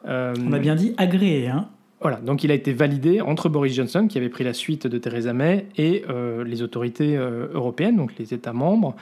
Euh, 0.07 0.35
on 0.47 0.53
a 0.53 0.59
bien 0.59 0.75
dit 0.75 0.95
agréé, 0.97 1.49
hein 1.49 1.69
voilà, 2.01 2.17
donc 2.17 2.43
il 2.43 2.51
a 2.51 2.55
été 2.55 2.73
validé 2.73 3.21
entre 3.21 3.49
Boris 3.49 3.75
Johnson, 3.75 4.09
qui 4.09 4.19
avait 4.19 4.29
pris 4.29 4.43
la 4.43 4.55
suite 4.55 4.89
de 4.89 4.99
Theresa 4.99 5.33
May, 5.33 5.69
et 5.77 6.03
les 6.45 6.63
autorités 6.63 7.15
européennes, 7.15 7.97
donc 7.97 8.19
les 8.19 8.35
États 8.35 8.53
membres. 8.53 8.97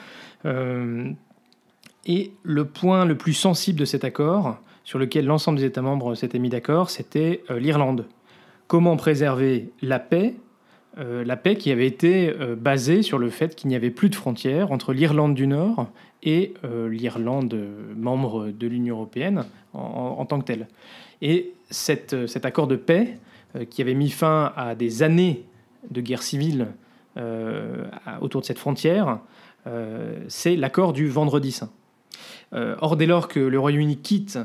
et 0.44 2.32
le 2.42 2.64
point 2.66 3.06
le 3.06 3.14
plus 3.16 3.32
sensible 3.32 3.80
de 3.80 3.86
cet 3.86 4.04
accord, 4.04 4.58
sur 4.84 4.98
lequel 4.98 5.24
l'ensemble 5.24 5.56
des 5.60 5.64
États 5.64 5.80
membres 5.80 6.14
s'étaient 6.14 6.38
mis 6.38 6.50
d'accord, 6.50 6.90
c'était 6.90 7.42
l'Irlande. 7.48 8.04
Comment 8.70 8.96
préserver 8.96 9.72
la 9.82 9.98
paix 9.98 10.36
euh, 10.96 11.24
la 11.24 11.36
paix 11.36 11.56
qui 11.56 11.72
avait 11.72 11.88
été 11.88 12.28
euh, 12.28 12.54
basée 12.54 13.02
sur 13.02 13.18
le 13.18 13.28
fait 13.28 13.56
qu'il 13.56 13.66
n'y 13.66 13.74
avait 13.74 13.90
plus 13.90 14.10
de 14.10 14.14
frontières 14.14 14.70
entre 14.70 14.92
l'Irlande 14.92 15.34
du 15.34 15.48
Nord 15.48 15.88
et 16.22 16.54
l'Irlande 16.88 17.58
membre 17.96 18.50
de 18.50 18.66
l'Union 18.68 18.94
européenne 18.94 19.44
en, 19.72 20.24
tant 20.26 20.38
que 20.38 20.44
telle. 20.44 20.68
Et 21.20 21.52
cet 21.70 22.14
accord 22.44 22.68
de 22.68 22.76
paix, 22.76 23.18
qui 23.70 23.80
avait 23.80 23.94
mis 23.94 24.10
fin 24.10 24.52
à 24.54 24.74
des 24.74 25.02
années 25.02 25.44
de 25.90 26.02
guerre 26.02 26.22
civile 26.22 26.68
autour 28.20 28.42
de 28.42 28.46
cette 28.46 28.58
frontière, 28.58 29.20
c'est 30.28 30.56
l'accord 30.56 30.92
du 30.92 31.08
Vendredi 31.08 31.52
Saint. 31.52 31.70
or, 32.52 32.98
dès 32.98 33.06
lors 33.06 33.28
que 33.28 33.40
le 33.40 33.58
Royaume-Uni 33.58 33.96
quitte 33.96 34.38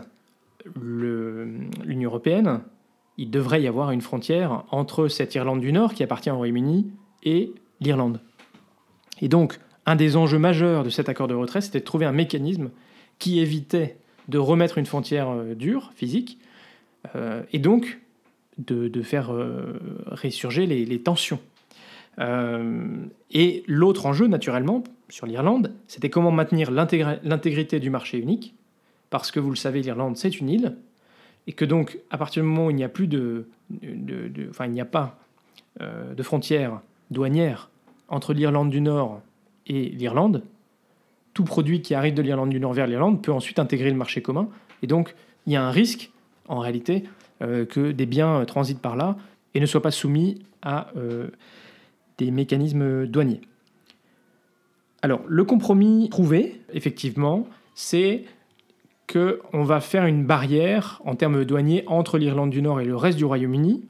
l'Union 0.82 2.10
européenne, 2.10 2.62
il 3.17 3.29
devrait 3.29 3.62
y 3.62 3.67
avoir 3.67 3.91
une 3.91 4.01
frontière 4.01 4.63
entre 4.72 5.07
cette 5.07 5.36
Irlande 5.36 5.62
du 5.62 5.72
Nord 5.72 5.93
qui 5.93 6.03
appartient 6.03 6.29
au 6.29 6.38
Royaume-Uni 6.38 6.91
et 7.24 7.51
l'Irlande. 7.79 8.19
Et 9.22 9.27
donc, 9.27 9.60
un 9.86 9.95
des 9.95 10.17
enjeux 10.17 10.39
majeurs 10.39 10.84
de 10.84 10.89
cet 10.89 11.10
accord 11.10 11.27
de 11.27 11.34
retrait, 11.34 11.62
c'était 11.62 11.79
de 11.79 11.86
trouver 11.86 12.05
un 12.05 12.12
mécanisme 12.12 12.72
qui 13.19 13.39
évitait 13.39 13.98
de 14.27 14.38
remettre 14.38 14.77
une 14.77 14.86
frontière 14.86 15.29
euh, 15.29 15.55
dure, 15.55 15.91
physique, 15.95 16.39
euh, 17.15 17.43
et 17.53 17.60
donc 17.60 18.00
de, 18.57 18.89
faire 19.01 19.34
euh, 19.34 19.79
les, 20.57 21.01
tensions. 21.01 21.39
et 22.17 23.63
l'autre 23.67 24.05
enjeu, 24.05 24.27
naturellement, 24.27 24.84
sur 25.10 25.25
l'Irlande, 25.25 25.74
c'était 25.88 26.10
comment 26.10 26.31
maintenir 26.31 26.72
l'intégrité 26.72 27.79
du 27.79 27.89
marché 27.89 28.17
unique, 28.17 28.55
parce 29.10 29.31
que 29.31 29.39
vous 29.39 29.50
le 29.50 29.57
savez, 29.57 29.81
l'Irlande, 29.81 30.17
c'est 30.17 30.39
une 30.39 30.50
île, 30.50 30.77
et 31.48 31.54
que 31.54 31.66
donc, 31.66 32.00
à 32.10 32.18
partir 32.18 32.44
du 32.44 32.50
moment 32.50 32.68
où 32.68 32.70
il 32.70 32.75
n'y 32.75 32.84
a 32.84 32.90
plus 32.90 33.08
de, 33.08 33.48
enfin, 34.50 34.66
il 34.66 34.72
n'y 34.72 34.82
a 34.82 34.86
pas 34.86 35.20
euh, 35.82 36.14
de 36.14 36.24
frontière 36.24 36.82
douanière 37.12 37.70
entre 38.08 38.34
l'Irlande 38.34 38.70
du 38.70 38.82
Nord 38.82 39.22
et 39.68 39.90
l'Irlande, 39.90 40.44
tout 41.34 41.44
produit 41.44 41.82
qui 41.82 41.94
arrive 41.94 42.14
de 42.14 42.22
l'Irlande 42.22 42.50
du 42.50 42.60
Nord 42.60 42.74
vers 42.74 42.88
l'Irlande 42.88 43.22
peut 43.22 43.32
ensuite 43.32 43.60
intégrer 43.60 43.90
le 43.90 43.98
marché 43.98 44.22
commun, 44.22 44.48
et 44.82 44.88
donc 44.88 45.16
il 45.46 45.54
y 45.54 45.56
a 45.56 45.64
un 45.64 45.72
risque, 45.72 46.12
en 46.48 46.60
réalité, 46.60 47.04
euh, 47.42 47.66
que 47.66 47.92
des 47.92 48.06
biens 48.06 48.42
euh, 48.42 48.46
transitent 48.46 48.82
par 48.82 48.96
là 48.96 49.18
et 49.54 49.60
ne 49.60 49.66
soient 49.66 49.82
pas 49.82 49.92
soumis 49.92 50.42
à 50.62 50.92
des 52.18 52.32
mécanismes 52.32 53.06
douaniers. 53.06 53.40
Alors, 55.04 55.22
le 55.28 55.44
compromis 55.44 56.10
trouvé, 56.10 56.60
effectivement, 56.74 57.48
c'est 57.75 58.25
qu'on 59.12 59.64
va 59.64 59.80
faire 59.82 60.06
une 60.06 60.26
barrière 60.26 61.02
en 61.06 61.16
termes 61.16 61.46
douaniers 61.46 61.84
entre 61.88 62.18
l'Irlande 62.18 62.50
du 62.50 62.62
Nord 62.62 62.82
et 62.82 62.86
le 62.86 62.96
reste 62.96 63.18
du 63.18 63.26
Royaume-Uni, 63.26 63.84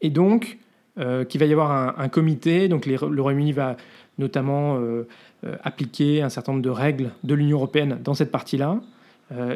et 0.00 0.10
donc 0.10 0.58
euh, 0.98 1.24
qu'il 1.24 1.40
va 1.40 1.46
y 1.46 1.52
avoir 1.52 1.98
un, 1.98 2.08
comité, 2.08 2.68
donc 2.68 2.86
le 2.86 3.22
Royaume-Uni 3.22 3.52
va 3.52 3.76
notamment 4.18 4.76
euh, 4.76 5.08
euh, 5.44 5.56
appliquer 5.64 6.20
un 6.20 6.28
certain 6.28 6.52
nombre 6.52 6.62
de 6.62 6.70
règles 6.70 7.12
de 7.24 7.34
l'Union 7.34 7.56
européenne 7.56 7.98
dans 8.02 8.14
cette 8.14 8.30
partie-là, 8.30 8.80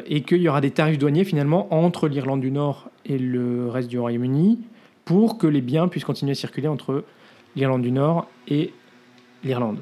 et 0.07 0.23
qu'il 0.23 0.41
y 0.41 0.49
aura 0.49 0.59
des 0.59 0.71
tarifs 0.71 0.97
douaniers 0.97 1.23
finalement 1.23 1.71
entre 1.71 2.07
l'Irlande 2.07 2.41
du 2.41 2.49
Nord 2.49 2.89
et 3.05 3.19
le 3.19 3.69
reste 3.69 3.87
du 3.87 3.99
Royaume-Uni 3.99 4.59
pour 5.05 5.37
que 5.37 5.45
les 5.45 5.61
biens 5.61 5.87
puissent 5.87 6.03
continuer 6.03 6.31
à 6.31 6.35
circuler 6.35 6.67
entre 6.67 7.03
l'Irlande 7.55 7.83
du 7.83 7.91
Nord 7.91 8.27
et 8.47 8.73
l'Irlande. 9.43 9.77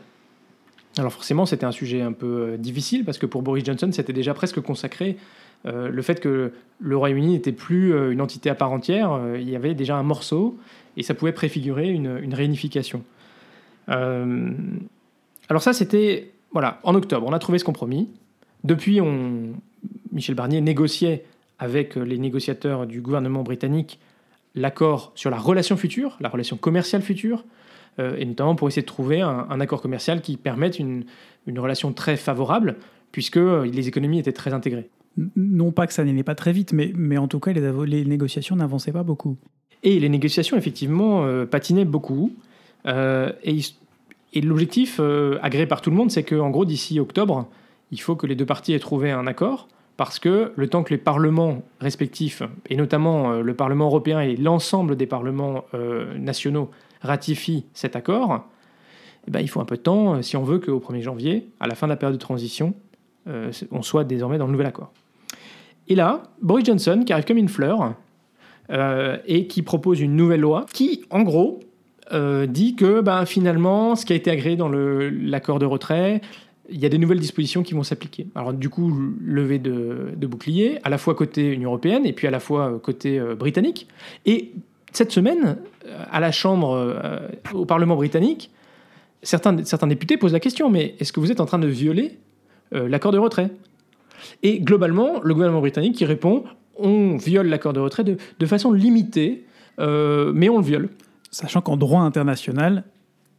Alors 0.97 1.11
forcément, 1.11 1.45
c'était 1.45 1.65
un 1.65 1.71
sujet 1.71 2.01
un 2.01 2.13
peu 2.13 2.53
euh, 2.53 2.57
difficile 2.57 3.03
parce 3.03 3.17
que 3.17 3.25
pour 3.25 3.41
Boris 3.41 3.65
Johnson, 3.65 3.89
c'était 3.91 4.13
déjà 4.13 4.33
presque 4.33 4.61
consacré 4.61 5.17
euh, 5.65 5.89
le 5.89 6.01
fait 6.01 6.19
que 6.19 6.53
le 6.79 6.97
Royaume-Uni 6.97 7.33
n'était 7.33 7.51
plus 7.51 7.93
euh, 7.93 8.11
une 8.11 8.21
entité 8.21 8.49
à 8.49 8.55
part 8.55 8.71
entière. 8.71 9.19
il 9.35 9.49
y 9.49 9.55
avait 9.55 9.73
déjà 9.73 9.97
un 9.97 10.03
morceau 10.03 10.57
et 10.95 11.03
ça 11.03 11.13
pouvait 11.13 11.33
préfigurer 11.33 11.89
une, 11.89 12.33
réunification. 12.33 13.03
alors 13.87 15.61
ça, 15.61 15.73
c'était 15.73 16.31
voilà 16.51 16.79
en 16.83 16.95
octobre. 16.95 17.27
On 17.27 17.33
a 17.33 17.39
trouvé 17.39 17.59
ce 17.59 17.65
compromis. 17.65 18.09
Depuis, 18.63 19.01
Michel 20.13 20.35
Barnier 20.35 20.61
négociait 20.61 21.25
avec 21.59 21.95
les 21.95 22.17
négociateurs 22.17 22.87
du 22.87 23.01
gouvernement 23.01 23.43
britannique 23.43 23.99
l'accord 24.55 25.11
sur 25.15 25.29
la 25.29 25.37
relation 25.37 25.75
future, 25.75 26.15
la 26.21 26.29
relation 26.29 26.55
commerciale 26.55 27.01
future, 27.01 27.43
euh, 27.99 28.17
et 28.17 28.25
notamment 28.25 28.55
pour 28.55 28.67
essayer 28.67 28.81
de 28.81 28.87
trouver 28.87 29.21
un, 29.21 29.59
accord 29.59 29.81
commercial 29.81 30.21
qui 30.21 30.37
permette 30.37 30.79
une, 30.79 31.05
relation 31.57 31.93
très 31.93 32.17
favorable, 32.17 32.75
puisque 33.11 33.37
euh, 33.37 33.65
les 33.65 33.87
économies 33.87 34.19
étaient 34.19 34.33
très 34.33 34.53
intégrées. 34.53 34.89
Non 35.35 35.71
pas 35.71 35.87
que 35.87 35.93
ça 35.93 36.03
n'allait 36.03 36.23
pas 36.23 36.35
très 36.35 36.51
vite, 36.51 36.73
mais, 36.73 36.91
mais 36.95 37.17
en 37.17 37.27
tout 37.27 37.39
cas, 37.39 37.53
les, 37.53 37.61
les 37.85 38.05
négociations 38.05 38.55
n'avançaient 38.55 38.91
pas 38.91 39.03
beaucoup. 39.03 39.37
Et 39.83 39.99
les 39.99 40.09
négociations, 40.09 40.57
effectivement, 40.57 41.23
euh, 41.23 41.45
patinaient 41.45 41.85
beaucoup. 41.85 42.33
et, 42.85 43.59
et 44.33 44.41
l'objectif, 44.41 44.99
agréé 45.41 45.65
par 45.65 45.81
tout 45.81 45.89
le 45.89 45.95
monde, 45.95 46.11
c'est 46.11 46.23
qu'en 46.23 46.49
gros, 46.49 46.65
d'ici 46.65 46.99
octobre, 46.99 47.47
il 47.91 48.01
faut 48.01 48.15
que 48.15 48.27
les 48.27 48.35
deux 48.35 48.45
parties 48.45 48.73
aient 48.73 48.79
trouvé 48.79 49.11
un 49.11 49.25
accord, 49.25 49.69
parce 49.95 50.19
que 50.19 50.51
le 50.55 50.67
temps 50.67 50.83
que 50.83 50.93
les 50.93 50.97
parlements 50.97 51.61
respectifs, 51.79 52.43
et 52.69 52.75
notamment 52.75 53.39
le 53.41 53.53
Parlement 53.53 53.85
européen 53.85 54.19
et 54.19 54.35
l'ensemble 54.35 54.97
des 54.97 55.05
parlements 55.05 55.63
nationaux, 56.17 56.69
ratifie 57.05 57.65
cet 57.73 57.95
accord, 57.95 58.45
eh 59.27 59.31
ben, 59.31 59.39
il 59.39 59.47
faut 59.47 59.59
un 59.59 59.65
peu 59.65 59.77
de 59.77 59.81
temps 59.81 60.15
euh, 60.15 60.21
si 60.21 60.37
on 60.37 60.43
veut 60.43 60.59
qu'au 60.59 60.79
1er 60.79 61.01
janvier, 61.01 61.47
à 61.59 61.67
la 61.67 61.75
fin 61.75 61.87
de 61.87 61.91
la 61.91 61.97
période 61.97 62.17
de 62.17 62.21
transition, 62.21 62.73
euh, 63.27 63.51
on 63.71 63.81
soit 63.81 64.03
désormais 64.03 64.37
dans 64.37 64.45
le 64.45 64.51
nouvel 64.51 64.67
accord. 64.67 64.91
Et 65.87 65.95
là, 65.95 66.23
Boris 66.41 66.65
Johnson, 66.65 67.03
qui 67.05 67.13
arrive 67.13 67.25
comme 67.25 67.37
une 67.37 67.49
fleur, 67.49 67.95
euh, 68.71 69.17
et 69.27 69.47
qui 69.47 69.61
propose 69.61 70.01
une 70.01 70.15
nouvelle 70.15 70.41
loi 70.41 70.65
qui, 70.71 71.05
en 71.09 71.21
gros, 71.21 71.59
dit 72.47 72.75
que 72.75 73.01
ben, 73.01 73.25
finalement, 73.25 73.95
ce 73.95 74.05
qui 74.05 74.13
a 74.13 74.15
été 74.15 74.29
agréé 74.29 74.55
dans 74.55 74.69
l'accord 74.69 75.57
de 75.57 75.65
retrait, 75.65 76.21
il 76.69 76.79
y 76.79 76.85
a 76.85 76.89
des 76.89 76.99
nouvelles 76.99 77.19
dispositions 77.19 77.63
qui 77.63 77.73
vont 77.73 77.81
s'appliquer. 77.81 78.27
Alors 78.35 78.53
du 78.53 78.69
coup, 78.69 78.95
levée 79.23 79.57
de, 79.57 80.13
bouclier, 80.27 80.77
à 80.83 80.89
la 80.89 80.99
fois 80.99 81.15
côté 81.15 81.51
Union 81.51 81.71
européenne 81.71 82.05
et 82.05 82.13
puis 82.13 82.27
à 82.27 82.31
la 82.31 82.39
fois 82.39 82.79
côté 82.79 83.19
britannique. 83.35 83.87
Et 84.27 84.53
cette 84.97 85.11
semaine, 85.11 85.57
à 86.11 86.19
la 86.19 86.31
Chambre, 86.31 86.73
euh, 86.73 87.27
au 87.53 87.65
Parlement 87.65 87.95
britannique, 87.95 88.51
certains, 89.23 89.63
certains 89.63 89.87
députés 89.87 90.17
posent 90.17 90.33
la 90.33 90.39
question, 90.39 90.69
mais 90.69 90.95
est-ce 90.99 91.13
que 91.13 91.19
vous 91.19 91.31
êtes 91.31 91.39
en 91.39 91.45
train 91.45 91.59
de 91.59 91.67
violer 91.67 92.19
euh, 92.73 92.87
l'accord 92.87 93.11
de 93.11 93.17
retrait? 93.17 93.51
Et 94.43 94.59
globalement, 94.59 95.21
le 95.21 95.33
gouvernement 95.33 95.59
britannique 95.59 95.95
qui 95.95 96.05
répond, 96.05 96.45
on 96.77 97.17
viole 97.17 97.47
l'accord 97.47 97.73
de 97.73 97.79
retrait 97.79 98.03
de, 98.03 98.17
de 98.39 98.45
façon 98.45 98.71
limitée, 98.71 99.45
euh, 99.79 100.31
mais 100.33 100.49
on 100.49 100.57
le 100.57 100.63
viole. 100.63 100.89
Sachant 101.31 101.61
qu'en 101.61 101.77
droit 101.77 102.01
international, 102.01 102.83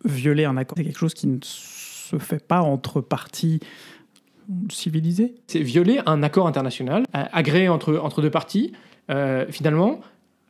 violer 0.04 0.44
un 0.44 0.56
accord, 0.56 0.76
c'est 0.76 0.84
quelque 0.84 0.98
chose 0.98 1.14
qui 1.14 1.26
ne 1.26 1.38
se 1.42 2.18
fait 2.18 2.44
pas 2.46 2.60
entre 2.60 3.00
parties 3.00 3.60
civilisées. 4.70 5.34
C'est 5.48 5.60
violer 5.60 6.00
un 6.06 6.22
accord 6.22 6.46
international 6.46 7.04
agréé 7.12 7.68
entre, 7.68 7.96
entre 7.96 8.22
deux 8.22 8.30
parties. 8.30 8.72
finalement, 9.48 10.00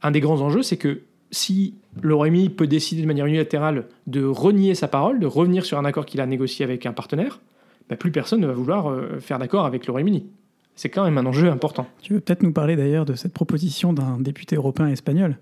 un 0.03 0.11
des 0.11 0.21
grands 0.21 0.41
enjeux, 0.41 0.63
c'est 0.63 0.77
que 0.77 1.01
si 1.31 1.75
le 2.01 2.15
Royaume-Uni 2.15 2.51
peut 2.51 2.67
décider 2.67 3.03
de 3.03 3.07
manière 3.07 3.27
unilatérale 3.27 3.87
de 4.07 4.25
renier 4.25 4.75
sa 4.75 4.89
parole, 4.89 5.19
de 5.19 5.27
revenir 5.27 5.65
sur 5.65 5.79
un 5.79 5.85
accord 5.85 6.07
qu'il 6.07 6.21
a 6.21 6.27
négocié 6.27 6.65
avec 6.65 6.87
un 6.87 6.93
partenaire, 6.93 7.41
bah, 7.89 7.97
plus 7.97 8.11
personne 8.11 8.41
ne 8.41 8.47
va 8.47 8.53
vouloir 8.53 8.91
euh, 8.91 9.19
faire 9.21 9.39
d'accord 9.39 9.65
avec 9.65 9.87
le 9.87 9.93
Royaume-Uni. 9.93 10.27
C'est 10.75 10.91
quand 10.91 11.05
même 11.05 11.19
un 11.19 11.27
enjeu 11.27 11.49
important. 11.49 11.87
Tu 12.03 12.15
veux 12.15 12.21
peut-être 12.21 12.43
nous 12.43 12.53
parler 12.53 12.77
d'ailleurs 12.77 13.07
de 13.07 13.15
cette 13.15 13.33
proposition 13.33 13.93
d'un 13.93 14.19
député 14.21 14.57
européen 14.57 14.89
espagnol? 14.89 15.39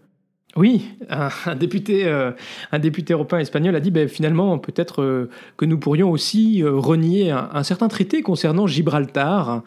Oui, 0.56 0.88
un, 1.08 1.56
député, 1.56 2.06
euh, 2.06 2.30
un 2.70 2.78
député 2.78 3.12
européen 3.12 3.40
espagnol 3.40 3.74
a 3.74 3.80
dit 3.80 3.90
ben, 3.90 4.08
finalement 4.08 4.56
peut-être 4.58 5.02
euh, 5.02 5.28
que 5.56 5.64
nous 5.64 5.78
pourrions 5.78 6.12
aussi 6.12 6.62
renier 6.62 7.32
un, 7.32 7.62
certain 7.64 7.88
traité 7.88 8.22
concernant 8.22 8.68
Gibraltar, 8.68 9.64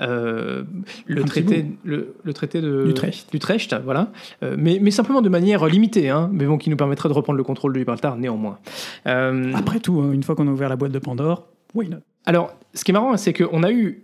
euh, 0.00 0.64
le, 1.06 1.24
traité, 1.24 1.66
le, 1.84 2.32
traité 2.32 2.60
de 2.60 2.92
Utrecht, 3.32 3.76
voilà, 3.84 4.10
euh, 4.42 4.56
mais, 4.58 4.78
mais, 4.80 4.90
simplement 4.90 5.22
de 5.22 5.28
manière 5.28 5.64
limitée, 5.66 6.10
hein, 6.10 6.28
mais 6.32 6.46
bon, 6.46 6.58
qui 6.58 6.68
nous 6.68 6.76
permettrait 6.76 7.08
de 7.08 7.14
reprendre 7.14 7.36
le 7.36 7.44
contrôle 7.44 7.72
de 7.72 7.78
Gibraltar 7.78 8.16
néanmoins. 8.16 8.58
Euh, 9.06 9.52
Après 9.54 9.78
tout, 9.78 10.00
hein, 10.00 10.10
une 10.12 10.24
fois 10.24 10.34
qu'on 10.34 10.48
a 10.48 10.50
ouvert 10.50 10.68
la 10.68 10.76
boîte 10.76 10.90
de 10.90 10.98
Pandore, 10.98 11.46
why 11.74 11.88
not? 11.88 11.98
Alors, 12.26 12.54
ce 12.72 12.82
qui 12.82 12.90
est 12.90 12.94
marrant, 12.94 13.16
c'est 13.16 13.32
qu'on 13.32 13.62
a 13.62 13.70
eu, 13.70 14.02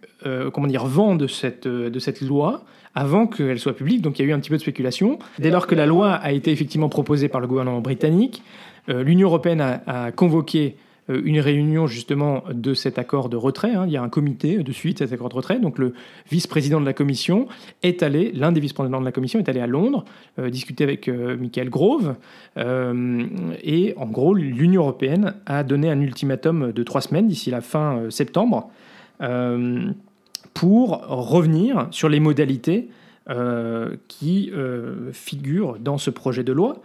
comment 0.53 0.67
dire, 0.67 0.85
vent 0.85 1.17
de 1.17 1.27
cette, 1.27 1.67
de 1.67 1.99
cette 1.99 2.21
loi 2.21 2.65
avant 2.95 3.27
qu'elle 3.27 3.59
soit 3.59 3.73
publique, 3.73 4.03
donc 4.03 4.19
il 4.19 4.23
y 4.23 4.29
a 4.29 4.29
eu 4.29 4.35
un 4.35 4.41
petit 4.41 4.51
peu 4.51 4.57
de 4.57 4.63
spéculation. 4.63 5.19
Dès 5.39 5.51
lors 5.51 5.67
que 5.67 5.75
la 5.75 5.87
loi 5.87 6.13
a 6.13 6.31
été 6.33 6.53
effectivement 6.53 6.91
proposée 6.91 7.29
par 7.29 7.41
le 7.41 7.47
gouvernement 7.47 7.81
britannique, 7.81 8.43
l'Union 8.89 9.29
européenne 9.29 9.61
a, 9.61 9.83
a 9.87 10.13
convoqué 10.13 10.77
une 11.25 11.41
réunion 11.41 11.87
justement 11.87 12.45
de 12.53 12.75
cet 12.75 12.99
accord 12.99 13.29
de 13.29 13.37
retrait. 13.37 13.75
Hein. 13.75 13.85
Il 13.87 13.93
y 13.93 13.97
a 13.97 14.03
un 14.03 14.09
comité 14.09 14.63
de 14.63 14.73
suite 14.73 14.99
de 14.99 15.07
cet 15.07 15.13
accord 15.13 15.29
de 15.29 15.35
retrait. 15.35 15.59
Donc 15.59 15.79
le 15.79 15.95
vice-président 16.31 16.81
de 16.81 16.87
la 16.87 16.93
commission 16.93 17.49
est 17.83 18.03
allé, 18.03 18.33
l'un 18.33 18.53
des 18.53 18.61
vice-présidents 18.61 19.01
de 19.01 19.05
la 19.05 19.13
commission 19.13 19.39
est 19.39 19.49
allé 19.49 19.61
à 19.61 19.67
Londres 19.67 20.05
euh, 20.39 20.51
discuter 20.51 20.85
avec 20.85 21.09
euh, 21.09 21.37
Michael 21.37 21.71
Grove. 21.71 22.17
et 22.57 23.95
en 23.97 24.07
gros, 24.07 24.35
l'Union 24.35 24.83
européenne 24.83 25.35
a 25.47 25.63
donné 25.63 25.91
un 25.91 26.01
ultimatum 26.01 26.73
de 26.73 26.83
trois 26.83 27.01
semaines 27.01 27.29
d'ici 27.29 27.51
la 27.51 27.61
fin 27.61 28.11
septembre 28.11 28.71
pour 30.55 31.07
revenir 31.07 31.89
sur 31.91 32.09
les 32.09 32.21
modalités 32.21 32.89
qui 34.09 34.53
figurent 35.13 35.79
dans 35.79 35.99
ce 35.99 36.11
projet 36.11 36.45
de 36.45 36.53
loi. 36.53 36.83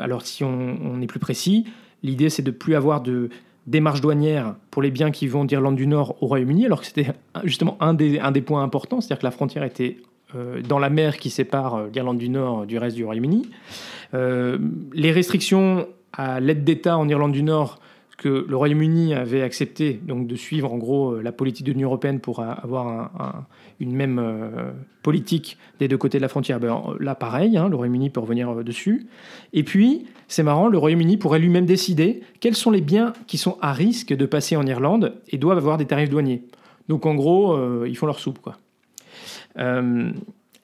alors 0.00 0.22
si 0.22 0.44
on, 0.44 0.78
on 0.82 1.00
est 1.00 1.06
plus 1.06 1.18
précis, 1.18 1.64
l'idée 2.02 2.30
c'est 2.30 2.42
de 2.42 2.50
plus 2.50 2.74
avoir 2.74 3.00
de 3.00 3.30
démarche 3.68 4.00
douanière 4.00 4.54
pour 4.70 4.82
les 4.82 4.90
biens 4.90 5.10
qui 5.10 5.26
vont 5.26 5.44
d'Irlande 5.44 5.76
du 5.76 5.86
Nord 5.86 6.16
au 6.22 6.26
Royaume-Uni, 6.26 6.64
alors 6.64 6.80
que 6.80 6.86
c'était 6.86 7.08
justement 7.44 7.76
un 7.80 7.94
des, 7.94 8.18
un 8.18 8.30
des 8.30 8.40
points 8.40 8.62
importants, 8.62 9.00
c'est-à-dire 9.00 9.20
que 9.20 9.26
la 9.26 9.30
frontière 9.30 9.62
était 9.62 9.98
euh, 10.34 10.62
dans 10.62 10.78
la 10.78 10.90
mer 10.90 11.18
qui 11.18 11.30
sépare 11.30 11.74
euh, 11.74 11.88
l'Irlande 11.92 12.18
du 12.18 12.30
Nord 12.30 12.66
du 12.66 12.78
reste 12.78 12.96
du 12.96 13.04
Royaume-Uni. 13.04 13.48
Euh, 14.14 14.58
les 14.94 15.12
restrictions 15.12 15.86
à 16.12 16.40
l'aide 16.40 16.64
d'État 16.64 16.96
en 16.96 17.08
Irlande 17.08 17.32
du 17.32 17.42
Nord 17.42 17.78
que 18.18 18.44
le 18.48 18.56
Royaume-Uni 18.56 19.14
avait 19.14 19.42
accepté 19.42 20.00
donc 20.02 20.26
de 20.26 20.34
suivre 20.34 20.72
en 20.72 20.76
gros 20.76 21.12
euh, 21.12 21.22
la 21.22 21.30
politique 21.30 21.64
de 21.64 21.72
l'Union 21.72 21.88
européenne 21.88 22.18
pour 22.18 22.40
avoir 22.40 23.46
une 23.78 23.92
même 23.92 24.18
euh, 24.18 24.72
politique 25.02 25.56
des 25.78 25.86
deux 25.86 25.96
côtés 25.96 26.18
de 26.18 26.22
la 26.22 26.28
frontière. 26.28 26.58
Ben, 26.58 26.82
là, 26.98 27.14
pareil, 27.14 27.56
hein, 27.56 27.68
le 27.68 27.76
Royaume-Uni 27.76 28.10
peut 28.10 28.18
revenir 28.18 28.50
euh, 28.50 28.64
dessus. 28.64 29.06
Et 29.52 29.62
puis, 29.62 30.06
c'est 30.26 30.42
marrant, 30.42 30.66
le 30.66 30.76
Royaume-Uni 30.78 31.16
pourrait 31.16 31.38
lui-même 31.38 31.64
décider 31.64 32.20
quels 32.40 32.56
sont 32.56 32.72
les 32.72 32.80
biens 32.80 33.12
qui 33.28 33.38
sont 33.38 33.56
à 33.60 33.72
risque 33.72 34.12
de 34.12 34.26
passer 34.26 34.56
en 34.56 34.66
Irlande 34.66 35.14
et 35.28 35.38
doivent 35.38 35.58
avoir 35.58 35.78
des 35.78 35.86
tarifs 35.86 36.10
douaniers. 36.10 36.42
Donc, 36.88 37.06
en 37.06 37.14
gros, 37.14 37.84
ils 37.84 37.96
font 37.96 38.06
leur 38.06 38.18
soupe, 38.18 38.38
quoi. 38.40 38.56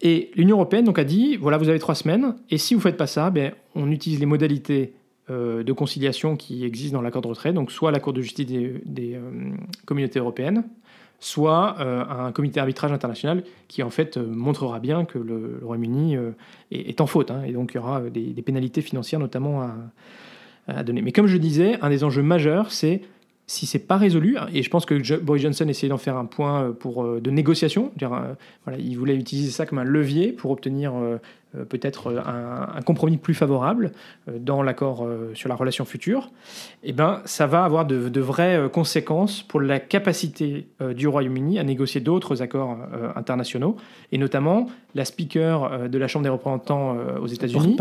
et 0.01 0.31
l'Union 0.37 0.57
européenne 0.57 0.87
donc 0.87 0.99
a 0.99 1.05
dit 1.05 1.37
voilà, 1.37 1.59
vous 1.59 1.69
avez 1.69 1.79
trois 1.79 1.95
semaines, 1.95 2.35
et 2.49 2.57
si 2.57 2.75
vous 2.75 2.81
faites 2.81 2.97
pas 2.97 3.07
ça, 3.07 3.29
ben, 3.29 3.53
on 3.75 3.91
utilise 3.91 4.21
les 4.21 4.27
modalités 4.27 4.95
euh, 4.95 5.04
de 5.29 5.73
conciliation 5.73 6.37
qui 6.37 6.65
existent 6.65 6.99
dans 6.99 7.03
l'accord 7.03 7.23
de 7.23 7.29
retrait, 7.29 7.53
donc 7.53 7.73
soit 7.73 7.91
la 7.91 8.01
Cour 8.01 8.13
de 8.13 8.21
justice 8.21 8.47
des, 8.47 9.15
euh, 9.15 9.21
communautés 9.87 10.19
européennes, 10.19 10.65
soit 11.19 11.77
euh, 11.81 12.05
un 12.05 12.33
comité 12.33 12.57
d'arbitrage 12.57 12.93
international 12.93 13.43
qui 13.69 13.83
en 13.83 13.91
fait 13.91 14.19
montrera 14.19 14.81
bien 14.81 15.05
que 15.07 15.19
le, 15.19 15.61
Royaume-Uni 15.63 16.17
est, 16.71 17.01
en 17.01 17.07
faute, 17.07 17.31
hein, 17.31 17.43
et 17.47 17.53
donc 17.53 17.73
il 17.73 17.77
y 17.77 17.81
aura 17.81 18.03
des, 18.03 18.43
pénalités 18.43 18.83
financières 18.83 19.21
notamment 19.21 19.63
à, 20.69 20.83
donner. 20.83 21.03
Mais 21.03 21.13
comme 21.13 21.27
je 21.27 21.37
disais, 21.37 21.79
un 21.83 21.91
des 21.91 22.05
enjeux 22.05 22.23
majeurs, 22.23 22.71
c'est 22.71 23.03
si 23.47 23.67
c'est 23.67 23.79
pas 23.79 23.97
résolu, 23.97 24.37
et 24.53 24.63
je 24.63 24.71
pense 24.71 24.87
que 24.87 25.19
Boris 25.19 25.43
Johnson 25.43 25.69
essayait 25.69 25.91
d'en 25.91 25.99
faire 25.99 26.17
un 26.17 26.25
point 26.25 26.73
pour, 26.73 27.21
de 27.21 27.31
négociation, 27.31 27.93
voilà, 28.01 28.79
il 28.79 28.97
voulait 28.97 29.17
utiliser 29.17 29.51
ça 29.51 29.67
comme 29.67 29.79
un 29.79 29.85
levier 29.85 30.33
pour 30.33 30.51
obtenir 30.51 30.95
euh, 31.57 31.65
peut-être 31.65 32.09
euh, 32.09 32.21
un, 32.25 32.83
compromis 32.83 33.17
plus 33.17 33.35
favorable 33.35 33.93
euh, 34.29 34.39
dans 34.39 34.63
l'accord 34.63 35.07
sur 35.35 35.49
la 35.49 35.55
relation 35.55 35.85
future, 35.85 36.31
eh 36.83 36.93
ben, 36.93 37.23
ça 37.25 37.47
va 37.47 37.65
avoir 37.65 37.87
de, 37.87 38.21
vraies 38.21 38.69
conséquences 38.73 39.43
pour 39.43 39.61
la 39.61 39.81
capacité 39.81 40.67
du 40.95 41.09
Royaume-Uni 41.09 41.59
à 41.59 41.65
négocier 41.65 42.01
d'autres 42.01 42.43
accords 42.43 42.79
internationaux, 43.17 43.77
et 44.13 44.19
notamment 44.19 44.67
la 44.95 45.05
speaker 45.05 45.89
de 45.89 45.99
la 45.99 46.09
Chambre 46.09 46.23
des 46.23 46.31
représentants 46.31 46.97
aux 47.21 47.27
États-Unis, 47.27 47.77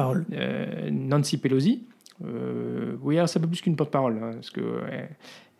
Nancy 0.91 1.37
Pelosi. 1.37 1.83
Oui, 3.01 3.17
c'est 3.25 3.39
un 3.39 3.41
peu 3.41 3.47
plus 3.47 3.61
qu'une 3.61 3.75
porte-parole, 3.75 4.19
hein, 4.21 4.31
parce 4.33 4.49
que 4.49 4.61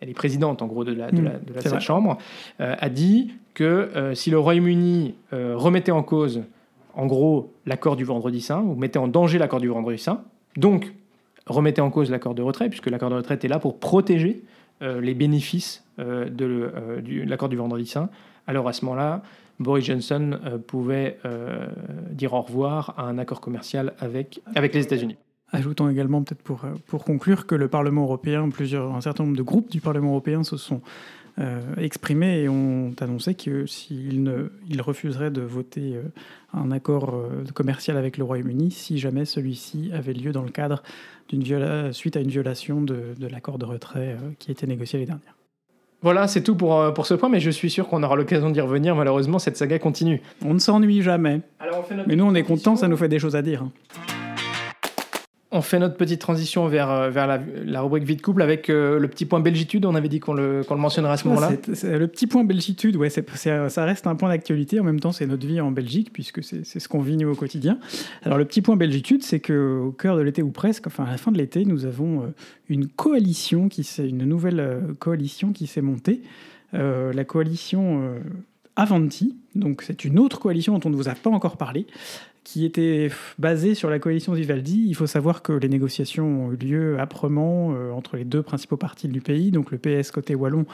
elle 0.00 0.08
est 0.08 0.14
présidente 0.14 0.60
en 0.62 0.66
gros 0.66 0.84
de, 0.84 0.92
la, 0.92 1.10
de, 1.10 1.22
la, 1.22 1.38
de 1.38 1.60
cette 1.60 1.80
chambre, 1.80 2.18
a 2.58 2.88
dit 2.88 3.32
que 3.54 4.12
si 4.14 4.30
le 4.30 4.38
Royaume-Uni 4.38 5.14
remettait 5.32 5.92
en 5.92 6.02
cause 6.02 6.42
en 6.96 7.06
gros 7.06 7.52
l'accord 7.66 7.96
du 7.96 8.04
vendredi 8.04 8.40
saint, 8.40 8.60
vous 8.60 8.76
mettez 8.76 8.98
en 8.98 9.08
danger 9.08 9.38
l'accord 9.38 9.60
du 9.60 9.68
vendredi 9.68 9.98
saint, 9.98 10.22
donc 10.56 10.92
remettez 11.46 11.80
en 11.80 11.90
cause 11.90 12.10
l'accord 12.10 12.34
de 12.34 12.42
retrait, 12.42 12.68
puisque 12.68 12.90
l'accord 12.90 13.10
de 13.10 13.16
retrait 13.16 13.38
est 13.42 13.48
là 13.48 13.58
pour 13.58 13.78
protéger 13.78 14.42
euh, 14.82 15.00
les 15.00 15.14
bénéfices 15.14 15.84
euh, 15.98 16.28
de 16.28 16.72
euh, 16.74 17.24
l'accord 17.26 17.48
du 17.48 17.56
vendredi 17.56 17.86
saint. 17.86 18.08
Alors 18.46 18.68
à 18.68 18.72
ce 18.72 18.84
moment-là, 18.84 19.22
Boris 19.60 19.84
Johnson 19.84 20.38
pouvait 20.66 21.16
dire 22.10 22.32
au 22.32 22.40
revoir 22.40 22.92
à 22.98 23.04
un 23.04 23.18
accord 23.18 23.40
commercial 23.40 23.94
avec, 24.00 24.40
avec 24.56 24.74
les 24.74 24.82
États-Unis. 24.82 25.16
Ajoutons 25.54 25.88
également, 25.88 26.22
peut-être 26.22 26.42
pour, 26.42 26.62
pour 26.86 27.04
conclure, 27.04 27.46
que 27.46 27.54
le 27.54 27.68
Parlement 27.68 28.02
européen, 28.02 28.48
plusieurs, 28.50 28.94
un 28.94 29.00
certain 29.00 29.24
nombre 29.24 29.36
de 29.36 29.42
groupes 29.42 29.70
du 29.70 29.80
Parlement 29.80 30.10
européen 30.10 30.42
se 30.42 30.56
sont 30.56 30.80
euh, 31.40 31.60
exprimé 31.78 32.42
et 32.42 32.48
ont 32.48 32.94
annoncé 33.00 33.34
que 33.34 33.66
s'ils 33.66 34.32
ils 34.70 34.80
refuseraient 34.80 35.32
de 35.32 35.40
voter 35.40 35.96
euh, 35.96 36.02
un 36.52 36.70
accord 36.70 37.12
euh, 37.12 37.44
commercial 37.52 37.96
avec 37.96 38.18
le 38.18 38.24
Royaume-Uni 38.24 38.70
si 38.70 38.98
jamais 38.98 39.24
celui-ci 39.24 39.90
avait 39.92 40.12
lieu 40.12 40.30
dans 40.30 40.44
le 40.44 40.50
cadre 40.50 40.84
d'une 41.28 41.92
suite 41.92 42.16
à 42.16 42.20
une 42.20 42.28
violation 42.28 42.82
de, 42.82 43.14
de 43.18 43.26
l'accord 43.26 43.58
de 43.58 43.64
retrait 43.64 44.16
qui 44.38 44.50
a 44.50 44.52
été 44.52 44.68
négocié 44.68 44.98
l'année 44.98 45.08
dernière. 45.08 45.34
Voilà, 46.02 46.28
c'est 46.28 46.42
tout 46.42 46.54
pour, 46.54 46.92
pour 46.94 47.06
ce 47.06 47.14
point, 47.14 47.28
mais 47.28 47.40
je 47.40 47.50
suis 47.50 47.70
sûr 47.70 47.88
qu'on 47.88 48.02
aura 48.04 48.14
l'occasion 48.14 48.50
d'y 48.50 48.60
revenir. 48.60 48.94
Malheureusement, 48.94 49.40
cette 49.40 49.56
saga 49.56 49.78
continue. 49.80 50.20
On 50.44 50.54
ne 50.54 50.58
s'ennuie 50.58 51.02
jamais. 51.02 51.40
mais 52.06 52.14
nous, 52.14 52.24
on 52.24 52.34
est 52.34 52.42
contents, 52.44 52.76
ça 52.76 52.86
nous 52.86 52.96
fait 52.96 53.08
des 53.08 53.18
choses 53.18 53.34
à 53.34 53.42
dire. 53.42 53.64
On 55.56 55.62
fait 55.62 55.78
notre 55.78 55.96
petite 55.96 56.20
transition 56.20 56.66
vers, 56.66 56.90
euh, 56.90 57.10
vers 57.10 57.28
la, 57.28 57.80
rubrique 57.80 58.02
vie 58.02 58.16
de 58.16 58.22
couple 58.22 58.42
avec 58.42 58.68
euh, 58.68 58.98
le 58.98 59.06
petit 59.06 59.24
point 59.24 59.38
belgitude. 59.38 59.86
On 59.86 59.94
avait 59.94 60.08
dit 60.08 60.18
qu'on 60.18 60.34
le, 60.34 60.64
qu'on 60.64 60.74
le 60.74 60.80
mentionnera 60.80 61.12
à 61.12 61.16
ce 61.16 61.28
moment-là. 61.28 61.50
le 61.50 62.06
petit 62.08 62.26
point 62.26 62.42
belgitude, 62.42 62.96
ouais, 62.96 63.08
ça 63.08 63.84
reste 63.84 64.08
un 64.08 64.16
point 64.16 64.30
d'actualité. 64.30 64.80
En 64.80 64.82
même 64.82 64.98
temps, 64.98 65.12
c'est 65.12 65.26
notre 65.26 65.46
vie 65.46 65.60
en 65.60 65.70
Belgique, 65.70 66.12
puisque 66.12 66.42
c'est, 66.42 66.64
ce 66.64 66.88
qu'on 66.88 66.98
vit 67.00 67.16
nous 67.16 67.30
au 67.30 67.36
quotidien. 67.36 67.78
Alors, 68.24 68.36
le 68.36 68.44
petit 68.46 68.62
point 68.62 68.74
belgitude, 68.74 69.22
c'est 69.22 69.38
qu'au 69.38 69.92
cœur 69.92 70.16
de 70.16 70.22
l'été, 70.22 70.42
ou 70.42 70.50
presque, 70.50 70.88
enfin 70.88 71.04
à 71.04 71.12
la 71.12 71.18
fin 71.18 71.30
de 71.30 71.38
l'été, 71.38 71.64
nous 71.64 71.84
avons 71.84 72.22
euh, 72.22 72.26
une 72.68 72.88
coalition, 72.88 73.68
qui 73.68 73.84
s'est, 73.84 74.08
une 74.08 74.24
nouvelle 74.24 74.82
coalition 74.98 75.52
qui 75.52 75.68
s'est 75.68 75.82
montée. 75.82 76.20
la 76.72 77.24
coalition 77.24 78.18
Avanti, 78.76 79.36
donc 79.54 79.82
c'est 79.82 80.04
une 80.04 80.18
autre 80.18 80.40
coalition 80.40 80.76
dont 80.76 80.88
on 80.88 80.90
ne 80.90 80.96
vous 80.96 81.08
a 81.08 81.14
pas 81.14 81.30
encore 81.30 81.56
parlé, 81.56 81.86
qui 82.44 82.66
était 82.66 83.10
basée 83.38 83.74
sur 83.74 83.90
la 83.90 83.98
coalition 83.98 84.32
Vivaldi. 84.34 84.84
Il 84.86 84.94
faut 84.94 85.06
savoir 85.06 85.42
que 85.42 85.52
les 85.52 85.68
négociations 85.68 86.46
ont 86.46 86.52
eu 86.52 86.56
lieu 86.56 87.00
âprement 87.00 87.72
euh, 87.72 87.90
entre 87.90 88.16
les 88.16 88.24
deux 88.24 88.42
principaux 88.42 88.76
partis 88.76 89.08
du 89.08 89.22
pays, 89.22 89.50
donc 89.50 89.70
le 89.70 89.78
PS 89.78 90.10
côté 90.10 90.34
wallon 90.34 90.66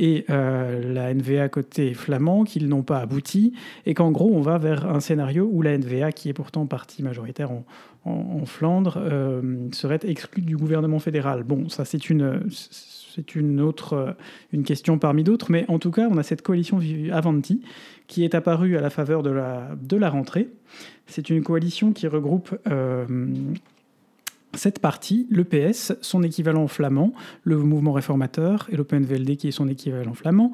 et 0.00 0.24
euh, 0.30 0.94
la 0.94 1.12
NVA 1.12 1.50
côté 1.50 1.92
flamand, 1.92 2.44
qu'ils 2.44 2.68
n'ont 2.68 2.82
pas 2.82 3.00
abouti, 3.00 3.52
et 3.84 3.92
qu'en 3.92 4.10
gros 4.10 4.30
on 4.34 4.40
va 4.40 4.56
vers 4.56 4.88
un 4.88 5.00
scénario 5.00 5.48
où 5.52 5.60
la 5.60 5.76
NVA, 5.76 6.10
qui 6.12 6.30
est 6.30 6.32
pourtant 6.32 6.64
parti 6.66 7.02
majoritaire 7.02 7.50
en, 7.50 7.64
Flandre, 8.46 8.94
euh, 8.96 9.68
serait 9.72 10.00
exclue 10.04 10.42
du 10.42 10.56
gouvernement 10.56 10.98
fédéral. 10.98 11.42
Bon, 11.44 11.68
ça 11.68 11.84
c'est 11.84 12.08
une 12.08 13.60
autre 13.60 14.16
une 14.52 14.62
question 14.62 14.98
parmi 14.98 15.24
d'autres, 15.24 15.50
mais 15.50 15.64
en 15.68 15.78
tout 15.78 15.90
cas, 15.90 16.08
on 16.10 16.16
a 16.16 16.22
cette 16.22 16.42
coalition 16.42 16.80
Avanti 17.12 17.60
qui 18.06 18.24
est 18.24 18.34
apparue 18.34 18.76
à 18.76 18.80
la 18.80 18.90
faveur 18.90 19.22
de 19.22 19.30
la, 19.30 19.68
de 19.80 19.96
la 19.96 20.10
rentrée. 20.10 20.48
C'est 21.06 21.30
une 21.30 21.42
coalition 21.42 21.92
qui 21.92 22.06
regroupe 22.06 22.56
euh, 22.68 23.06
sept 24.54 24.78
partis, 24.78 25.26
le 25.30 25.44
PS, 25.44 25.92
son 26.00 26.22
équivalent 26.22 26.66
flamand, 26.66 27.12
le 27.44 27.58
mouvement 27.58 27.92
réformateur 27.92 28.68
et 28.70 28.76
l'OpenVLD 28.76 29.36
qui 29.36 29.48
est 29.48 29.52
son 29.52 29.68
équivalent 29.68 30.14
flamand, 30.14 30.52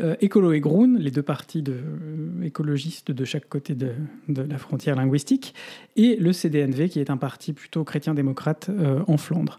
euh, 0.00 0.14
Écolo 0.20 0.52
et 0.52 0.60
Groen, 0.60 0.96
les 0.98 1.10
deux 1.10 1.22
partis 1.22 1.62
de, 1.62 1.72
euh, 1.72 2.42
écologistes 2.42 3.10
de 3.10 3.24
chaque 3.24 3.48
côté 3.48 3.74
de, 3.74 3.92
la 4.28 4.58
frontière 4.58 4.96
linguistique, 4.96 5.54
et 5.96 6.16
le 6.16 6.32
CDNV 6.32 6.88
qui 6.88 7.00
est 7.00 7.10
un 7.10 7.16
parti 7.16 7.52
plutôt 7.52 7.84
chrétien-démocrate 7.84 8.70
en 9.06 9.16
Flandre. 9.16 9.58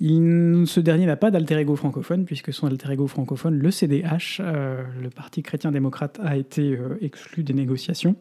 Ce 0.00 0.78
dernier 0.78 1.06
n'a 1.06 1.16
pas 1.16 1.32
d'alter 1.32 1.56
ego 1.56 1.74
francophone, 1.74 2.24
puisque 2.24 2.52
son 2.52 2.68
alter 2.68 2.92
ego 2.92 3.08
francophone, 3.08 3.58
le 3.58 3.70
CDH, 3.70 4.40
euh, 4.40 4.84
le 5.02 5.10
Parti 5.10 5.42
chrétien-démocrate, 5.42 6.20
a 6.22 6.36
été 6.36 6.76
euh, 6.76 6.98
exclu 7.00 7.42
des 7.42 7.52
négociations. 7.52 8.14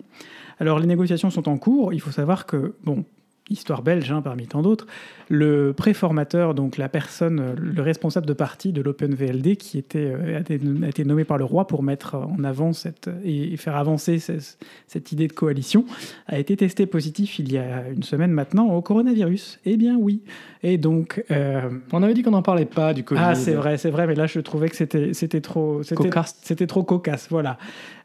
Alors 0.60 0.80
les 0.80 0.88
négociations 0.88 1.30
sont 1.30 1.48
en 1.48 1.58
cours. 1.58 1.94
Il 1.94 2.02
faut 2.02 2.10
savoir 2.10 2.48
que, 2.48 2.74
bon, 2.84 3.06
histoire 3.50 3.82
belge 3.82 4.12
hein, 4.12 4.22
parmi 4.22 4.48
tant 4.48 4.62
d'autres, 4.62 4.88
le 5.30 5.74
préformateur, 5.74 6.54
donc 6.54 6.78
la 6.78 6.90
personne, 6.90 7.56
le 7.56 7.82
responsable 7.82 8.26
de 8.26 8.34
parti 8.34 8.72
de 8.72 8.82
l'OpenVLD, 8.82 9.58
qui 9.58 9.78
était, 9.78 10.12
euh, 10.14 10.38
a, 10.38 10.90
été, 10.90 11.06
nommé 11.06 11.24
par 11.24 11.38
le 11.38 11.44
roi 11.44 11.68
pour 11.68 11.84
mettre 11.84 12.16
en 12.16 12.44
avant 12.44 12.74
cette, 12.74 13.10
et, 13.24 13.56
faire 13.58 13.76
avancer 13.76 14.20
cette, 14.20 15.12
idée 15.12 15.28
de 15.28 15.34
coalition, 15.34 15.86
a 16.28 16.40
été 16.40 16.56
testé 16.58 16.86
positif 16.86 17.40
il 17.40 17.52
y 17.52 17.58
a 17.58 17.90
une 17.90 18.04
semaine 18.04 18.32
maintenant 18.32 18.74
au 18.74 18.82
coronavirus. 18.82 19.60
Eh 19.66 19.78
bien 19.78 19.98
oui. 19.98 20.22
Et 20.64 20.78
donc... 20.78 21.24
Euh, 21.32 21.70
on 21.92 22.04
avait 22.04 22.14
dit 22.14 22.24
qu'on 22.24 22.32
n'en 22.32 22.42
parlait 22.42 22.66
pas 22.66 22.94
du 22.94 23.04
Covid. 23.04 23.22
Ah 23.24 23.36
c'est 23.36 23.54
vrai, 23.54 23.78
c'est 23.78 23.92
vrai, 23.92 24.08
mais 24.08 24.16
là 24.16 24.28
je 24.28 24.40
trouvais 24.40 24.70
que 24.70 24.76
c'était, 24.76 25.14
c'était 25.14 25.42
trop... 25.42 25.82
C'était 25.84 26.68
trop 26.68 26.84
cocasse, 26.84 27.28
voilà. 27.30 27.58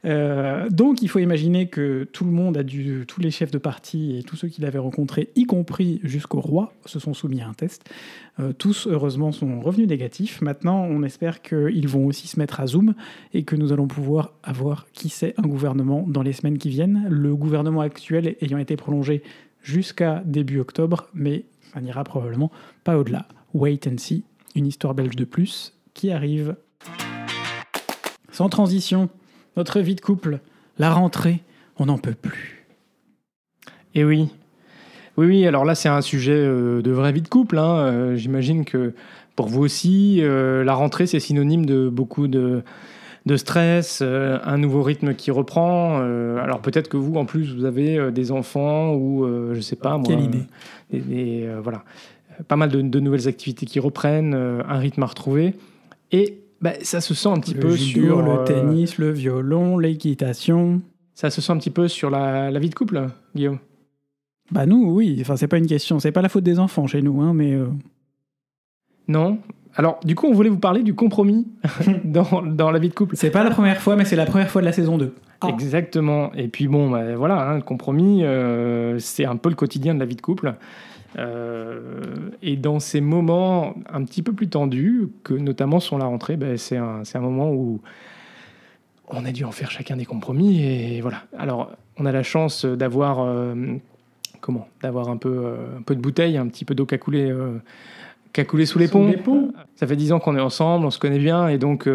Euh, 0.04 0.68
donc 0.68 1.02
il 1.02 1.08
faut 1.08 1.20
imaginer 1.20 1.68
que 1.68 2.04
tout 2.12 2.24
le 2.24 2.32
monde 2.32 2.56
a 2.56 2.62
dû, 2.62 3.04
tous 3.06 3.20
les 3.20 3.30
chefs 3.30 3.50
de 3.50 3.58
parti 3.58 4.18
et 4.18 4.22
tous 4.22 4.36
ceux 4.36 4.48
qu'il 4.48 4.64
avait 4.64 4.78
rencontrés, 4.78 5.30
y 5.34 5.44
compris 5.44 6.00
jusqu'au 6.02 6.40
roi, 6.40 6.72
se 6.86 6.98
sont 6.98 7.14
soumis 7.14 7.40
à 7.40 7.48
un 7.48 7.54
test. 7.54 7.88
Euh, 8.40 8.52
tous, 8.52 8.86
heureusement, 8.86 9.32
sont 9.32 9.60
revenus 9.60 9.88
négatifs. 9.88 10.40
Maintenant, 10.40 10.84
on 10.84 11.02
espère 11.02 11.42
qu'ils 11.42 11.88
vont 11.88 12.06
aussi 12.06 12.28
se 12.28 12.38
mettre 12.38 12.60
à 12.60 12.66
Zoom 12.66 12.94
et 13.34 13.44
que 13.44 13.56
nous 13.56 13.72
allons 13.72 13.86
pouvoir 13.86 14.32
avoir, 14.42 14.86
qui 14.92 15.08
sait, 15.08 15.34
un 15.38 15.46
gouvernement 15.46 16.04
dans 16.06 16.22
les 16.22 16.32
semaines 16.32 16.58
qui 16.58 16.68
viennent. 16.68 17.06
Le 17.08 17.34
gouvernement 17.34 17.80
actuel 17.80 18.36
ayant 18.40 18.58
été 18.58 18.76
prolongé 18.76 19.22
jusqu'à 19.62 20.22
début 20.24 20.60
octobre, 20.60 21.08
mais 21.14 21.44
ça 21.72 21.80
n'ira 21.80 22.04
probablement 22.04 22.50
pas 22.84 22.98
au-delà. 22.98 23.26
Wait 23.54 23.86
and 23.86 23.98
see, 23.98 24.24
une 24.54 24.66
histoire 24.66 24.94
belge 24.94 25.16
de 25.16 25.24
plus 25.24 25.74
qui 25.94 26.10
arrive. 26.10 26.56
Sans 28.30 28.48
transition, 28.48 29.10
notre 29.56 29.80
vie 29.80 29.94
de 29.94 30.00
couple, 30.00 30.40
la 30.78 30.92
rentrée, 30.92 31.42
on 31.76 31.86
n'en 31.86 31.98
peut 31.98 32.14
plus. 32.14 32.66
Et 33.94 34.04
oui, 34.04 34.30
oui, 35.16 35.26
oui, 35.26 35.46
alors 35.46 35.64
là 35.64 35.74
c'est 35.74 35.88
un 35.88 36.00
sujet 36.00 36.32
euh, 36.34 36.80
de 36.80 36.90
vraie 36.90 37.12
vie 37.12 37.22
de 37.22 37.28
couple. 37.28 37.58
Hein. 37.58 37.76
Euh, 37.78 38.16
j'imagine 38.16 38.64
que 38.64 38.94
pour 39.36 39.48
vous 39.48 39.62
aussi, 39.62 40.18
euh, 40.20 40.64
la 40.64 40.74
rentrée 40.74 41.06
c'est 41.06 41.20
synonyme 41.20 41.66
de 41.66 41.88
beaucoup 41.88 42.28
de, 42.28 42.62
de 43.26 43.36
stress, 43.36 44.02
un 44.02 44.58
nouveau 44.58 44.82
rythme 44.82 45.14
qui 45.14 45.30
reprend. 45.30 45.98
alors 45.98 46.60
peut-être 46.60 46.88
que 46.88 46.96
vous 46.96 47.14
en 47.16 47.24
plus 47.24 47.54
vous 47.54 47.64
avez 47.64 48.10
des 48.10 48.32
enfants 48.32 48.94
ou 48.94 49.26
je 49.52 49.60
sais 49.60 49.76
pas 49.76 49.96
moi. 49.96 50.06
Quelle 50.08 50.20
idée. 50.20 50.44
Et, 50.92 51.46
voilà, 51.62 51.84
pas 52.48 52.56
mal 52.56 52.70
de, 52.70 53.00
nouvelles 53.00 53.28
activités 53.28 53.66
qui 53.66 53.80
reprennent, 53.80 54.34
un 54.34 54.78
rythme 54.78 55.02
à 55.02 55.06
retrouver. 55.06 55.54
Et 56.10 56.38
bah, 56.62 56.72
ça 56.82 57.00
se 57.00 57.14
sent 57.14 57.28
un 57.28 57.40
petit 57.40 57.54
peu 57.54 57.76
sur 57.76 58.22
le 58.22 58.44
tennis, 58.44 58.98
le 58.98 59.10
violon, 59.10 59.78
l'équitation. 59.78 60.80
Ça 61.14 61.30
se 61.30 61.40
sent 61.40 61.52
un 61.52 61.58
petit 61.58 61.70
peu 61.70 61.88
sur 61.88 62.08
la, 62.08 62.50
vie 62.58 62.70
de 62.70 62.74
couple, 62.74 63.08
Guillaume? 63.34 63.58
Bah 64.52 64.66
nous, 64.66 64.90
oui. 64.90 65.18
Enfin, 65.22 65.36
c'est 65.36 65.48
pas 65.48 65.56
une 65.56 65.66
question. 65.66 65.98
C'est 65.98 66.12
pas 66.12 66.20
la 66.20 66.28
faute 66.28 66.44
des 66.44 66.58
enfants 66.58 66.86
chez 66.86 67.00
nous, 67.00 67.20
hein, 67.22 67.32
mais. 67.32 67.52
Euh. 67.52 67.68
Non. 69.08 69.38
Alors, 69.74 69.98
du 70.04 70.14
coup, 70.14 70.26
on 70.26 70.34
voulait 70.34 70.50
vous 70.50 70.58
parler 70.58 70.82
du 70.82 70.94
compromis 70.94 71.46
dans, 72.04 72.42
dans, 72.42 72.70
la 72.70 72.78
vie 72.78 72.90
de 72.90 72.94
couple. 72.94 73.16
C'est 73.16 73.30
pas 73.30 73.42
la 73.42 73.50
première 73.50 73.80
fois, 73.80 73.96
mais 73.96 74.04
c'est 74.04 74.16
la 74.16 74.26
première 74.26 74.50
fois 74.50 74.60
de 74.60 74.66
la 74.66 74.72
saison 74.72 74.98
2. 74.98 75.14
Ah. 75.40 75.48
Exactement. 75.48 76.32
Et 76.34 76.48
puis 76.48 76.68
bon, 76.68 76.90
bah, 76.90 77.16
voilà, 77.16 77.48
hein, 77.48 77.56
le 77.56 77.62
compromis, 77.62 78.24
euh, 78.24 78.98
c'est 78.98 79.24
un 79.24 79.36
peu 79.36 79.48
le 79.48 79.54
quotidien 79.54 79.94
de 79.94 80.00
la 80.00 80.06
vie 80.06 80.16
de 80.16 80.20
couple. 80.20 80.54
Euh, 81.18 82.02
et 82.42 82.56
dans 82.56 82.78
ces 82.78 83.00
moments 83.00 83.74
un 83.90 84.04
petit 84.04 84.22
peu 84.22 84.32
plus 84.32 84.48
tendus, 84.48 85.08
que 85.24 85.34
notamment 85.34 85.80
sont 85.80 85.96
la 85.96 86.04
rentrée, 86.04 86.36
ben, 86.36 86.58
c'est 86.58 86.76
un, 86.76 87.02
un, 87.14 87.20
moment 87.20 87.50
où 87.50 87.80
on 89.08 89.24
a 89.24 89.32
dû 89.32 89.44
en 89.44 89.50
faire 89.50 89.70
chacun 89.70 89.96
des 89.96 90.06
compromis. 90.06 90.62
Et 90.62 91.00
voilà. 91.00 91.24
Alors, 91.38 91.70
on 91.98 92.04
a 92.04 92.12
la 92.12 92.22
chance 92.22 92.66
d'avoir 92.66 93.20
euh, 93.20 93.54
comment 94.42 94.68
D'avoir 94.82 95.08
un 95.08 95.16
peu, 95.16 95.32
euh, 95.32 95.78
un 95.78 95.82
peu 95.82 95.96
de 95.96 96.00
bouteille, 96.00 96.36
un 96.36 96.46
petit 96.48 96.66
peu 96.66 96.74
d'eau 96.74 96.84
qu'à 96.84 96.98
couler 96.98 97.34
qui 98.34 98.40
a 98.40 98.44
coulé 98.44 98.66
sous 98.66 98.78
les 98.78 98.88
ponts. 98.88 99.14
Ça 99.76 99.86
fait 99.86 99.96
dix 99.96 100.12
ans 100.12 100.18
qu'on 100.18 100.36
est 100.36 100.40
ensemble, 100.40 100.84
on 100.84 100.90
se 100.90 100.98
connaît 100.98 101.18
bien 101.18 101.48
et 101.48 101.56
donc 101.56 101.88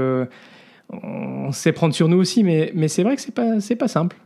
on 0.89 1.51
sait 1.51 1.71
prendre 1.73 1.93
sur 1.93 2.07
nous 2.07 2.17
aussi, 2.17 2.43
mais, 2.43 2.71
mais 2.73 2.87
c'est 2.87 3.03
vrai 3.03 3.15
que 3.15 3.21
c'est 3.21 3.33
pas, 3.33 3.59
c'est 3.59 3.75
pas 3.75 3.87
simple. 3.87 4.17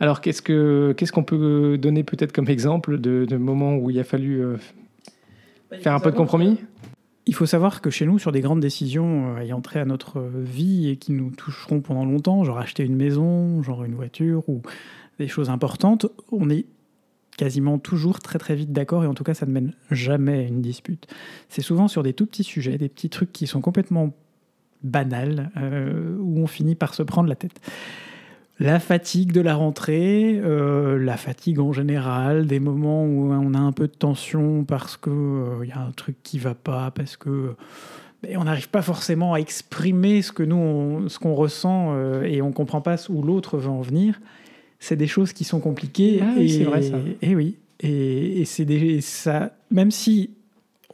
Alors 0.00 0.20
qu'est-ce, 0.20 0.42
que, 0.42 0.94
qu'est-ce 0.96 1.12
qu'on 1.12 1.22
peut 1.22 1.78
donner 1.78 2.02
peut-être 2.02 2.32
comme 2.32 2.48
exemple 2.48 2.98
de, 2.98 3.24
de 3.24 3.36
moments 3.36 3.76
où 3.76 3.90
il 3.90 4.00
a 4.00 4.04
fallu 4.04 4.42
bah, 5.70 5.78
faire 5.78 5.94
un 5.94 6.00
peu 6.00 6.10
de 6.10 6.16
compromis? 6.16 6.58
Il 7.26 7.34
faut 7.34 7.46
savoir 7.46 7.80
que 7.80 7.90
chez 7.90 8.04
nous, 8.04 8.18
sur 8.18 8.32
des 8.32 8.40
grandes 8.40 8.60
décisions 8.60 9.38
ayant 9.38 9.60
trait 9.60 9.78
à 9.78 9.84
notre 9.84 10.20
vie 10.20 10.88
et 10.88 10.96
qui 10.96 11.12
nous 11.12 11.30
toucheront 11.30 11.80
pendant 11.80 12.04
longtemps, 12.04 12.42
genre 12.42 12.58
acheter 12.58 12.84
une 12.84 12.96
maison, 12.96 13.62
genre 13.62 13.84
une 13.84 13.94
voiture 13.94 14.48
ou 14.48 14.62
des 15.18 15.28
choses 15.28 15.50
importantes, 15.50 16.06
on 16.32 16.50
est 16.50 16.66
quasiment 17.36 17.78
toujours 17.78 18.20
très 18.20 18.38
très 18.38 18.54
vite 18.54 18.72
d'accord 18.72 19.04
et 19.04 19.06
en 19.06 19.14
tout 19.14 19.24
cas 19.24 19.34
ça 19.34 19.46
ne 19.46 19.52
mène 19.52 19.72
jamais 19.90 20.38
à 20.38 20.42
une 20.42 20.60
dispute. 20.60 21.06
C'est 21.48 21.62
souvent 21.62 21.88
sur 21.88 22.02
des 22.02 22.12
tout 22.12 22.26
petits 22.26 22.44
sujets, 22.44 22.78
des 22.78 22.88
petits 22.88 23.10
trucs 23.10 23.32
qui 23.32 23.46
sont 23.46 23.60
complètement 23.60 24.12
banals, 24.82 25.50
euh, 25.56 26.16
où 26.18 26.40
on 26.40 26.46
finit 26.46 26.74
par 26.74 26.94
se 26.94 27.02
prendre 27.02 27.28
la 27.28 27.36
tête. 27.36 27.60
La 28.58 28.78
fatigue 28.78 29.32
de 29.32 29.40
la 29.40 29.54
rentrée, 29.54 30.40
euh, 30.42 30.98
la 30.98 31.16
fatigue 31.16 31.58
en 31.58 31.72
général, 31.72 32.46
des 32.46 32.60
moments 32.60 33.04
où 33.04 33.32
on 33.32 33.54
a 33.54 33.58
un 33.58 33.72
peu 33.72 33.88
de 33.88 33.92
tension 33.92 34.64
parce 34.64 34.96
qu'il 34.96 35.12
il 35.12 35.16
euh, 35.16 35.66
y 35.66 35.72
a 35.72 35.80
un 35.80 35.90
truc 35.92 36.16
qui 36.22 36.38
va 36.38 36.54
pas, 36.54 36.90
parce 36.90 37.16
que 37.16 37.54
ben, 38.22 38.36
on 38.36 38.44
n'arrive 38.44 38.68
pas 38.68 38.82
forcément 38.82 39.34
à 39.34 39.38
exprimer 39.38 40.22
ce 40.22 40.32
que 40.32 40.42
nous 40.42 41.08
ce 41.08 41.18
qu'on 41.18 41.34
ressent 41.34 41.96
et 42.22 42.40
on 42.40 42.52
comprend 42.52 42.80
pas 42.80 42.96
où 43.08 43.22
l'autre 43.22 43.58
veut 43.58 43.70
en 43.70 43.80
venir 43.80 44.20
c'est 44.82 44.96
des 44.96 45.06
choses 45.06 45.32
qui 45.32 45.44
sont 45.44 45.60
compliquées. 45.60 46.20
Ah 46.20 46.40
et, 46.40 46.48
c'est 46.48 46.64
vrai 46.64 46.82
ça. 46.82 46.98
Et 47.22 47.36
oui, 47.36 47.56
et, 47.78 48.44
c'est 48.44 48.64
des, 48.64 49.00
ça, 49.00 49.52
même 49.70 49.92
si 49.92 50.30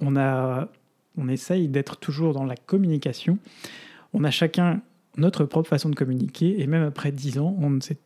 on 0.00 0.14
a, 0.14 0.68
on 1.16 1.26
essaye 1.28 1.68
d'être 1.68 1.96
toujours 1.96 2.34
dans 2.34 2.44
la 2.44 2.54
communication, 2.54 3.38
on 4.12 4.24
a 4.24 4.30
chacun 4.30 4.82
notre 5.16 5.46
propre 5.46 5.70
façon 5.70 5.88
de 5.88 5.94
communiquer, 5.94 6.60
et 6.60 6.66
même 6.66 6.82
après 6.82 7.12
dix 7.12 7.38
ans, 7.38 7.56
on 7.58 7.70
ne 7.70 7.80
s'est 7.80 7.96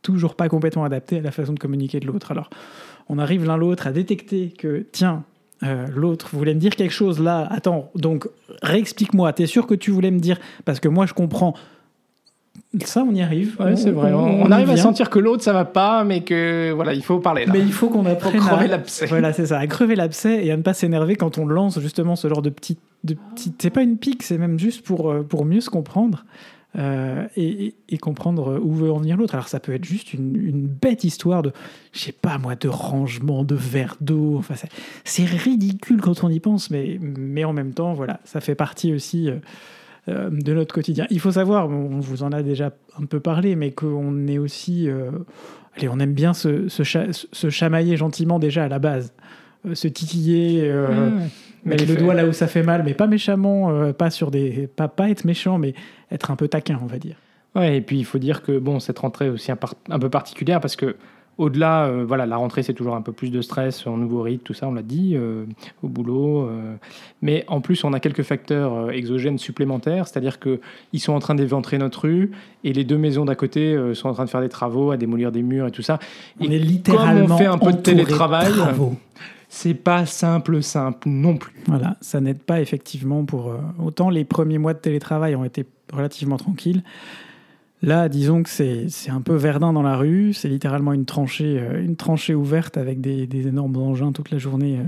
toujours 0.00 0.36
pas 0.36 0.48
complètement 0.48 0.84
adapté 0.84 1.18
à 1.18 1.22
la 1.22 1.32
façon 1.32 1.54
de 1.54 1.58
communiquer 1.58 1.98
de 1.98 2.06
l'autre. 2.06 2.30
Alors, 2.30 2.48
on 3.08 3.18
arrive 3.18 3.44
l'un 3.44 3.56
l'autre 3.56 3.88
à 3.88 3.92
détecter 3.92 4.50
que, 4.50 4.86
tiens, 4.92 5.24
euh, 5.64 5.88
l'autre 5.88 6.36
voulait 6.36 6.54
me 6.54 6.60
dire 6.60 6.76
quelque 6.76 6.92
chose 6.92 7.18
là, 7.18 7.48
attends, 7.50 7.90
donc 7.96 8.28
réexplique-moi, 8.62 9.32
t'es 9.32 9.46
sûr 9.46 9.66
que 9.66 9.74
tu 9.74 9.90
voulais 9.90 10.12
me 10.12 10.20
dire, 10.20 10.38
parce 10.64 10.78
que 10.78 10.88
moi 10.88 11.04
je 11.06 11.14
comprends, 11.14 11.54
ça, 12.84 13.04
on 13.08 13.14
y 13.14 13.22
arrive. 13.22 13.56
c'est 13.76 13.90
vrai. 13.90 14.12
On, 14.12 14.50
arrive 14.50 14.70
à 14.70 14.76
sentir 14.76 15.10
que 15.10 15.18
l'autre, 15.18 15.42
ça 15.42 15.52
va 15.52 15.64
pas, 15.64 16.04
mais 16.04 16.22
que 16.22 16.72
voilà, 16.72 16.92
il 16.94 17.02
faut 17.02 17.18
parler. 17.18 17.46
Là. 17.46 17.52
Mais 17.52 17.60
il 17.60 17.72
faut 17.72 17.88
qu'on 17.88 18.06
apprenne 18.06 18.36
à 18.36 18.38
crever 18.38 18.68
l'abcès. 18.68 19.06
Voilà, 19.06 19.32
c'est 19.32 19.46
ça, 19.46 19.58
à 19.58 19.66
crever 19.66 19.96
l'abcès 19.96 20.44
et 20.44 20.50
à 20.50 20.56
ne 20.56 20.62
pas 20.62 20.74
s'énerver 20.74 21.16
quand 21.16 21.38
on 21.38 21.46
lance 21.46 21.80
justement 21.80 22.16
ce 22.16 22.28
genre 22.28 22.42
de 22.42 22.50
petit, 22.50 22.76
de 23.04 23.14
petit. 23.34 23.52
C'est 23.58 23.70
pas 23.70 23.82
une 23.82 23.96
pique, 23.96 24.22
c'est 24.22 24.38
même 24.38 24.58
juste 24.58 24.84
pour 24.84 25.10
euh, 25.10 25.22
pour 25.22 25.44
mieux 25.44 25.60
se 25.60 25.70
comprendre. 25.70 26.24
Euh, 26.78 27.26
et, 27.36 27.74
comprendre 28.02 28.60
où 28.62 28.70
veut 28.72 28.92
en 28.92 28.98
venir 28.98 29.16
l'autre. 29.16 29.34
Alors 29.34 29.48
ça 29.48 29.60
peut 29.60 29.72
être 29.72 29.84
juste 29.84 30.12
une, 30.12 30.66
bête 30.66 31.04
histoire 31.04 31.42
de, 31.42 31.52
je 31.92 32.00
sais 32.00 32.12
pas 32.12 32.36
moi, 32.36 32.54
de 32.54 32.68
rangement 32.68 33.44
de 33.44 33.54
verre 33.54 33.96
d'eau. 34.00 34.36
Enfin, 34.36 34.54
c'est 35.04 35.24
ridicule 35.24 36.02
quand 36.02 36.22
on 36.22 36.28
y 36.28 36.38
pense, 36.38 36.70
mais, 36.70 36.98
mais 37.00 37.44
en 37.44 37.54
même 37.54 37.72
temps, 37.72 37.94
voilà, 37.94 38.20
ça 38.24 38.40
fait 38.40 38.54
partie 38.54 38.92
aussi 38.92 39.30
euh, 39.30 39.36
euh, 40.08 40.30
de 40.30 40.54
notre 40.54 40.72
quotidien. 40.72 41.06
Il 41.10 41.20
faut 41.20 41.32
savoir, 41.32 41.68
on 41.68 41.98
vous 41.98 42.22
en 42.22 42.30
a 42.30 42.42
déjà 42.42 42.72
un 43.00 43.06
peu 43.06 43.18
parlé, 43.20 43.56
mais 43.56 43.72
qu'on 43.72 44.26
est 44.28 44.38
aussi... 44.38 44.88
Euh, 44.88 45.10
allez, 45.76 45.88
on 45.88 45.98
aime 45.98 46.12
bien 46.12 46.32
se, 46.32 46.68
se, 46.68 47.50
chamailler 47.50 47.96
gentiment 47.96 48.38
déjà 48.38 48.64
à 48.64 48.68
la 48.68 48.78
base. 48.78 49.12
Euh, 49.66 49.74
se 49.74 49.88
titiller, 49.88 50.70
mmh. 50.70 51.68
mettre 51.68 51.86
le 51.88 51.96
doigt 51.96 52.14
là 52.14 52.26
où 52.26 52.32
ça 52.32 52.46
fait 52.46 52.62
mal, 52.62 52.82
mais 52.84 52.94
pas 52.94 53.08
méchamment, 53.08 53.92
pas 53.92 54.10
sur 54.10 54.30
des... 54.30 54.68
Pas, 54.76 54.88
pas 54.88 55.10
être 55.10 55.24
méchant, 55.24 55.58
mais 55.58 55.74
être 56.12 56.30
un 56.30 56.36
peu 56.36 56.46
taquin, 56.46 56.78
on 56.82 56.86
va 56.86 56.98
dire. 56.98 57.16
Ouais, 57.56 57.78
et 57.78 57.80
puis 57.80 57.98
il 57.98 58.04
faut 58.04 58.18
dire 58.18 58.42
que 58.42 58.58
bon, 58.58 58.78
cette 58.80 58.98
rentrée 58.98 59.26
est 59.26 59.30
aussi 59.30 59.50
un, 59.50 59.58
un 59.88 59.98
peu 59.98 60.10
particulière 60.10 60.60
parce 60.60 60.76
que 60.76 60.94
au-delà, 61.38 61.84
euh, 61.84 62.04
voilà, 62.06 62.24
la 62.24 62.36
rentrée, 62.36 62.62
c'est 62.62 62.72
toujours 62.72 62.94
un 62.94 63.02
peu 63.02 63.12
plus 63.12 63.30
de 63.30 63.42
stress, 63.42 63.86
un 63.86 63.96
nouveau 63.96 64.22
rythme, 64.22 64.42
tout 64.42 64.54
ça, 64.54 64.68
on 64.68 64.72
l'a 64.72 64.82
dit, 64.82 65.12
euh, 65.14 65.44
au 65.82 65.88
boulot. 65.88 66.42
Euh. 66.42 66.76
mais 67.20 67.44
en 67.48 67.60
plus, 67.60 67.84
on 67.84 67.92
a 67.92 68.00
quelques 68.00 68.22
facteurs 68.22 68.90
exogènes 68.90 69.38
supplémentaires, 69.38 70.08
c'est-à-dire 70.08 70.38
qu'ils 70.40 71.00
sont 71.00 71.12
en 71.12 71.18
train 71.18 71.34
d'éventrer 71.34 71.78
notre 71.78 72.02
rue 72.02 72.30
et 72.64 72.72
les 72.72 72.84
deux 72.84 72.96
maisons 72.96 73.24
d'à 73.24 73.34
côté 73.34 73.76
sont 73.94 74.08
en 74.08 74.14
train 74.14 74.24
de 74.24 74.30
faire 74.30 74.40
des 74.40 74.48
travaux, 74.48 74.90
à 74.90 74.96
démolir 74.96 75.30
des 75.30 75.42
murs 75.42 75.66
et 75.66 75.70
tout 75.70 75.82
ça. 75.82 75.98
On 76.40 76.44
est 76.44 76.58
littéralement 76.58 77.34
on 77.34 77.38
fait 77.38 77.46
un 77.46 77.58
peu 77.58 77.72
de 77.72 77.78
télétravail, 77.78 78.52
c'est 79.48 79.74
pas 79.74 80.06
simple, 80.06 80.62
simple 80.62 81.08
non 81.08 81.36
plus. 81.36 81.54
Voilà, 81.66 81.96
ça 82.00 82.20
n'aide 82.20 82.42
pas 82.42 82.60
effectivement 82.60 83.24
pour. 83.24 83.54
autant 83.82 84.10
les 84.10 84.24
premiers 84.24 84.58
mois 84.58 84.74
de 84.74 84.78
télétravail 84.78 85.36
ont 85.36 85.44
été 85.44 85.64
relativement 85.92 86.36
tranquilles. 86.36 86.82
Là, 87.82 88.08
disons 88.08 88.42
que 88.42 88.48
c'est 88.48 89.10
un 89.10 89.20
peu 89.20 89.34
Verdun 89.34 89.72
dans 89.72 89.82
la 89.82 89.96
rue, 89.96 90.32
c'est 90.32 90.48
littéralement 90.48 90.92
une 90.92 91.04
tranchée, 91.04 91.58
euh, 91.60 91.82
une 91.82 91.96
tranchée 91.96 92.34
ouverte 92.34 92.78
avec 92.78 93.00
des, 93.00 93.46
énormes 93.46 93.76
engins 93.76 94.12
toute 94.12 94.30
la 94.30 94.38
journée 94.38 94.78
euh, 94.78 94.84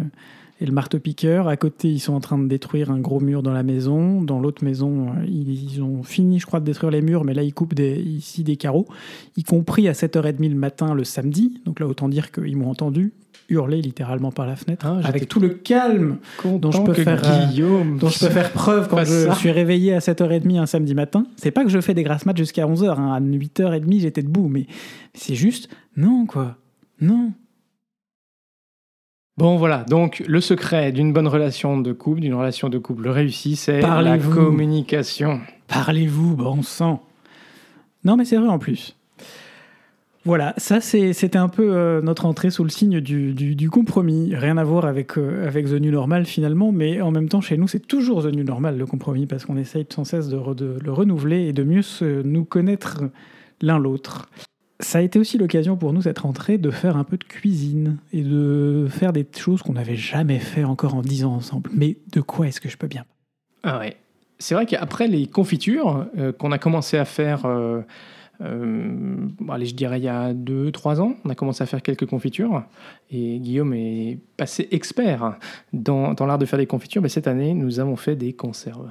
et 0.61 0.67
le 0.67 0.73
marteau-piqueur. 0.73 1.49
À 1.49 1.59
côté, 1.59 1.89
ils 1.89 2.01
sont 2.01 2.15
en 2.15 2.21
train 2.21 2.39
de 2.39 2.49
détruire 2.49 2.91
un 2.91 2.99
gros 2.99 3.21
mur 3.21 3.43
dans 3.43 3.53
la 3.53 3.63
maison. 3.63 4.23
Dans 4.23 4.41
l'autre 4.41 4.65
maison, 4.65 5.09
euh, 5.09 5.27
ils 5.27 5.83
ont 5.83 6.03
fini, 6.03 6.41
je 6.41 6.47
crois, 6.47 6.61
de 6.61 6.65
détruire 6.65 6.91
les 6.91 7.03
murs, 7.03 7.25
mais 7.25 7.35
là, 7.35 7.43
ils 7.43 7.53
coupent 7.53 7.75
des, 7.75 8.01
ici 8.01 8.43
des 8.43 8.57
carreaux, 8.57 8.89
y 9.37 9.45
compris 9.45 9.87
à 9.87 9.93
7h30 9.93 10.49
le 10.49 10.55
matin 10.55 10.95
le 10.95 11.05
samedi. 11.05 11.61
Donc 11.67 11.81
là, 11.81 11.87
autant 11.87 12.09
dire 12.09 12.33
qu'ils 12.33 12.57
m'ont 12.57 12.71
entendu 12.71 13.13
hurler 13.49 13.81
littéralement 13.81 14.31
par 14.31 14.47
la 14.47 14.57
fenêtre, 14.57 14.87
ah, 14.87 15.01
avec 15.07 15.29
tout 15.29 15.41
le 15.41 15.49
calme 15.49 16.19
dont 16.45 16.71
je, 16.71 16.83
peux 16.83 16.93
faire, 16.93 17.23
euh, 17.25 17.99
dont 17.99 18.09
je 18.09 18.19
peux 18.19 18.31
faire 18.31 18.53
preuve 18.53 18.89
quand 18.89 19.05
je 19.05 19.33
suis 19.37 19.51
réveillé 19.51 19.95
à 19.95 20.01
7h30 20.01 20.59
un 20.59 20.67
samedi 20.67 20.95
matin. 20.95 21.27
C'est 21.37 21.51
pas 21.51 21.65
que 21.65 21.71
je 21.71 21.81
fais 21.81 21.95
des 21.95 22.03
grasses 22.03 22.27
maths 22.27 22.37
jusqu'à 22.37 22.67
11h, 22.67 22.99
hein. 22.99 23.13
à 23.15 23.21
8h30 23.21 24.01
j'étais 24.01 24.23
debout, 24.23 24.49
mais 24.49 24.67
c'est 25.15 25.35
juste, 25.35 25.71
non 25.97 26.27
quoi, 26.27 26.57
non. 27.01 27.33
Bon 29.39 29.57
voilà, 29.57 29.85
donc 29.85 30.23
le 30.27 30.41
secret 30.41 30.93
d'une 30.93 31.13
bonne 31.13 31.29
relation 31.29 31.81
de 31.81 31.93
couple, 31.93 32.21
d'une 32.21 32.35
relation 32.35 32.69
de 32.69 32.77
couple 32.77 33.09
réussie, 33.09 33.57
c'est 33.57 33.81
la 33.81 34.19
communication. 34.19 35.41
Parlez-vous, 35.69 36.37
bon 36.37 36.63
sang. 36.63 37.03
Non 38.05 38.17
mais 38.17 38.25
c'est 38.25 38.37
vrai 38.37 38.49
en 38.49 38.59
plus. 38.59 38.98
Voilà, 40.25 40.53
ça 40.57 40.81
c'était 40.81 41.37
un 41.37 41.49
peu 41.49 41.73
euh, 41.73 42.03
notre 42.03 42.27
entrée 42.27 42.51
sous 42.51 42.65
le 42.65 42.71
signe 42.71 43.01
du, 43.01 43.71
compromis. 43.71 44.35
Rien 44.35 44.59
à 44.59 44.65
voir 44.65 44.85
avec, 44.85 45.17
euh, 45.17 45.47
avec 45.47 45.67
The 45.67 45.81
New 45.81 45.93
Normal 45.93 46.27
finalement, 46.27 46.73
mais 46.73 47.01
en 47.01 47.11
même 47.11 47.29
temps 47.29 47.41
chez 47.41 47.57
nous 47.57 47.69
c'est 47.69 47.87
toujours 47.87 48.23
The 48.23 48.35
New 48.35 48.45
Normal 48.45 48.77
le 48.77 48.87
compromis 48.87 49.27
parce 49.27 49.45
qu'on 49.45 49.57
essaye 49.57 49.87
sans 49.89 50.05
cesse 50.05 50.29
de, 50.29 50.37
le 50.83 50.93
renouveler 50.93 51.47
et 51.47 51.53
de 51.53 51.63
mieux 51.63 51.83
nous 52.25 52.45
connaître 52.45 53.05
l'un 53.63 53.79
l'autre. 53.79 54.29
Ça 54.81 54.99
a 54.99 55.01
été 55.03 55.19
aussi 55.19 55.39
l'occasion 55.39 55.77
pour 55.77 55.93
nous 55.93 56.03
cette 56.03 56.21
rentrée 56.21 56.59
de 56.59 56.71
faire 56.71 56.97
un 56.97 57.05
peu 57.05 57.17
de 57.17 57.25
cuisine 57.25 57.97
et 58.13 58.23
de 58.23 58.87
faire 58.89 59.13
des 59.13 59.27
choses 59.37 59.63
qu'on 59.63 59.73
n'avait 59.73 59.97
jamais 59.97 60.39
fait 60.39 60.63
encore 60.63 60.95
en 60.95 61.03
dix 61.03 61.25
ans 61.25 61.35
ensemble. 61.35 61.71
Mais 61.73 61.97
de 62.13 62.21
quoi 62.21 62.47
est-ce 62.47 62.61
que 62.61 62.69
je 62.69 62.77
peux 62.77 62.87
bien 62.87 63.05
Ah 63.65 63.79
ouais, 63.79 63.97
c'est 64.39 64.55
vrai 64.55 64.67
qu'après 64.67 65.09
les 65.09 65.27
confitures 65.27 66.07
euh, 66.17 66.33
qu'on 66.33 66.53
a 66.53 66.59
commencé 66.59 66.97
à 66.97 67.05
faire 67.05 67.43
euh, 68.41 69.29
allez, 69.49 69.67
je 69.67 69.75
dirais 69.75 69.99
il 69.99 70.05
y 70.05 70.09
a 70.09 70.33
2-3 70.33 71.01
ans, 71.01 71.15
on 71.25 71.31
a 71.31 71.35
commencé 71.35 71.63
à 71.63 71.67
faire 71.67 71.83
quelques 71.83 72.07
confitures 72.07 72.63
et 73.11 73.39
Guillaume 73.41 73.75
est 73.75 74.19
passé 74.37 74.69
expert 74.71 75.39
dans, 75.73 76.15
l'art 76.21 76.39
de 76.39 76.47
faire 76.47 76.59
des 76.59 76.67
confitures. 76.67 77.03
Mais 77.03 77.09
cette 77.09 77.27
année, 77.27 77.55
nous 77.55 77.81
avons 77.81 77.97
fait 77.97 78.17
des 78.17 78.33
conserves. 78.33 78.91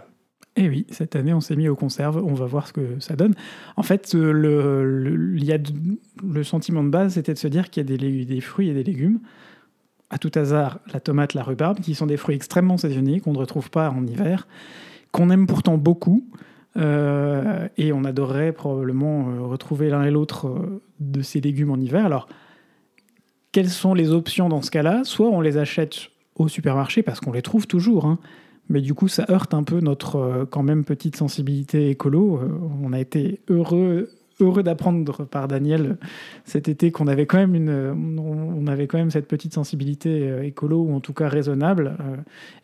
Et 0.58 0.64
eh 0.64 0.70
oui, 0.70 0.88
cette 0.90 1.16
année, 1.16 1.34
on 1.34 1.40
s'est 1.40 1.56
mis 1.56 1.68
aux 1.68 1.76
conserves. 1.76 2.18
On 2.18 2.34
va 2.34 2.48
voir 2.48 2.68
ce 2.68 2.74
que 2.74 3.00
ça 3.00 3.16
donne. 3.16 3.36
En 3.76 3.84
fait, 3.84 4.16
le, 4.16 4.84
le, 4.84 5.40
y 5.40 5.54
a 5.54 5.60
le 6.24 6.44
sentiment 6.44 6.84
de 6.84 6.90
base, 6.90 7.14
c'était 7.14 7.34
de 7.34 7.38
se 7.38 7.48
dire 7.48 7.70
qu'il 7.70 7.88
y 7.88 7.94
a 7.94 7.98
des, 7.98 8.26
des, 8.26 8.42
fruits 8.42 8.70
et 8.70 8.74
des 8.74 8.84
légumes. 8.84 9.20
À 10.10 10.18
tout 10.18 10.32
hasard, 10.34 10.80
la 10.92 11.00
tomate, 11.00 11.36
la 11.36 11.44
rhubarbe, 11.44 11.80
qui 11.80 11.94
sont 11.94 12.08
des 12.08 12.18
fruits 12.18 12.36
extrêmement 12.36 12.78
saisonniers, 12.78 13.20
qu'on 13.20 13.34
ne 13.34 13.38
retrouve 13.38 13.70
pas 13.70 13.92
en 13.92 14.08
hiver, 14.08 14.48
qu'on 15.12 15.30
aime 15.30 15.46
pourtant 15.46 15.78
beaucoup, 15.78 16.28
euh, 16.78 17.68
et 17.78 17.92
on 17.92 18.04
adorerait 18.04 18.52
probablement 18.52 19.30
euh, 19.30 19.42
retrouver 19.42 19.90
l'un 19.90 20.04
et 20.04 20.12
l'autre 20.12 20.48
euh, 20.48 20.82
de 21.00 21.22
ces 21.22 21.42
légumes 21.42 21.72
en 21.72 21.78
hiver. 21.78 22.06
Alors, 22.06 22.28
quelles 23.52 23.70
sont 23.70 23.94
les 23.94 24.12
options 24.12 24.48
dans 24.50 24.62
ce 24.62 24.70
cas-là? 24.70 25.04
Soit 25.04 25.30
on 25.30 25.42
les 25.42 25.58
achète 25.58 26.10
au 26.36 26.48
supermarché 26.48 27.02
parce 27.02 27.20
qu'on 27.20 27.32
les 27.32 27.42
trouve 27.42 27.66
toujours, 27.66 28.06
hein. 28.06 28.20
mais 28.70 28.82
du 28.82 28.94
coup 28.94 29.08
ça 29.08 29.26
heurte 29.32 29.56
un 29.56 29.64
peu 29.64 29.80
notre 29.80 30.48
quand 30.52 30.62
même 30.62 30.86
petite 30.86 31.16
sensibilité 31.16 31.90
écolo. 31.90 32.42
on 32.84 32.94
a 32.94 33.00
été 33.00 33.42
heureux 33.50 34.10
heureux 34.40 34.64
d'apprendre 34.64 35.26
par 35.26 35.48
Daniel 35.48 35.98
cet 36.46 36.68
été 36.68 36.92
qu'on 36.92 37.08
avait 37.08 37.26
quand 37.26 37.38
même 37.38 37.56
une, 37.56 38.20
on 38.20 38.68
avait 38.68 38.88
quand 38.88 38.98
même 38.98 39.12
cette 39.12 39.28
petite 39.28 39.54
sensibilité 39.54 40.30
euh, 40.30 40.44
écolo 40.44 40.84
ou 40.84 40.94
en 40.94 41.00
tout 41.00 41.14
cas 41.14 41.28
raisonnable. 41.28 41.98
Euh, 42.00 42.16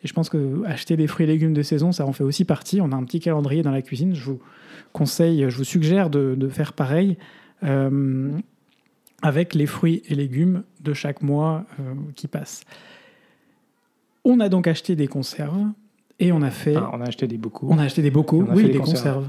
et 0.02 0.08
je 0.08 0.12
pense 0.12 0.28
que 0.28 0.64
acheter 0.66 0.96
des 0.96 1.06
fruits 1.06 1.24
et 1.24 1.26
légumes 1.28 1.54
de 1.54 1.62
saison, 1.62 1.92
ça 1.92 2.06
en 2.06 2.12
fait 2.12 2.24
aussi 2.24 2.44
partie. 2.44 2.80
On 2.80 2.92
a 2.92 2.96
un 2.96 3.04
petit 3.04 3.20
calendrier 3.20 3.62
dans 3.62 3.72
la 3.72 3.82
cuisine. 3.82 4.14
Je 4.14 4.24
vous 4.24 4.40
conseille, 4.92 5.44
je 5.48 5.56
vous 5.56 5.64
suggère 5.64 6.10
de, 6.10 6.48
faire 6.48 6.72
pareil. 6.72 7.16
Euh, 7.62 8.30
avec 9.22 9.54
les 9.54 9.66
fruits 9.66 10.02
et 10.08 10.14
légumes 10.14 10.64
de 10.82 10.92
chaque 10.92 11.22
mois 11.22 11.64
qui 12.14 12.28
passe. 12.28 12.62
On 14.22 14.38
a 14.38 14.50
donc 14.50 14.66
acheté 14.66 14.96
des 14.96 15.08
conserves 15.08 15.64
et 16.18 16.30
on 16.30 16.42
a 16.42 16.50
fait. 16.50 16.76
Ah, 16.76 16.90
on 16.92 17.00
a 17.00 17.06
acheté 17.06 17.26
des 17.26 17.38
bocaux. 17.38 17.68
On 17.70 17.78
a 17.78 17.84
acheté 17.84 18.02
des 18.02 18.10
bocaux, 18.10 18.44
oui, 18.50 18.64
des 18.64 18.78
conserves. 18.78 19.24
conserves. 19.24 19.28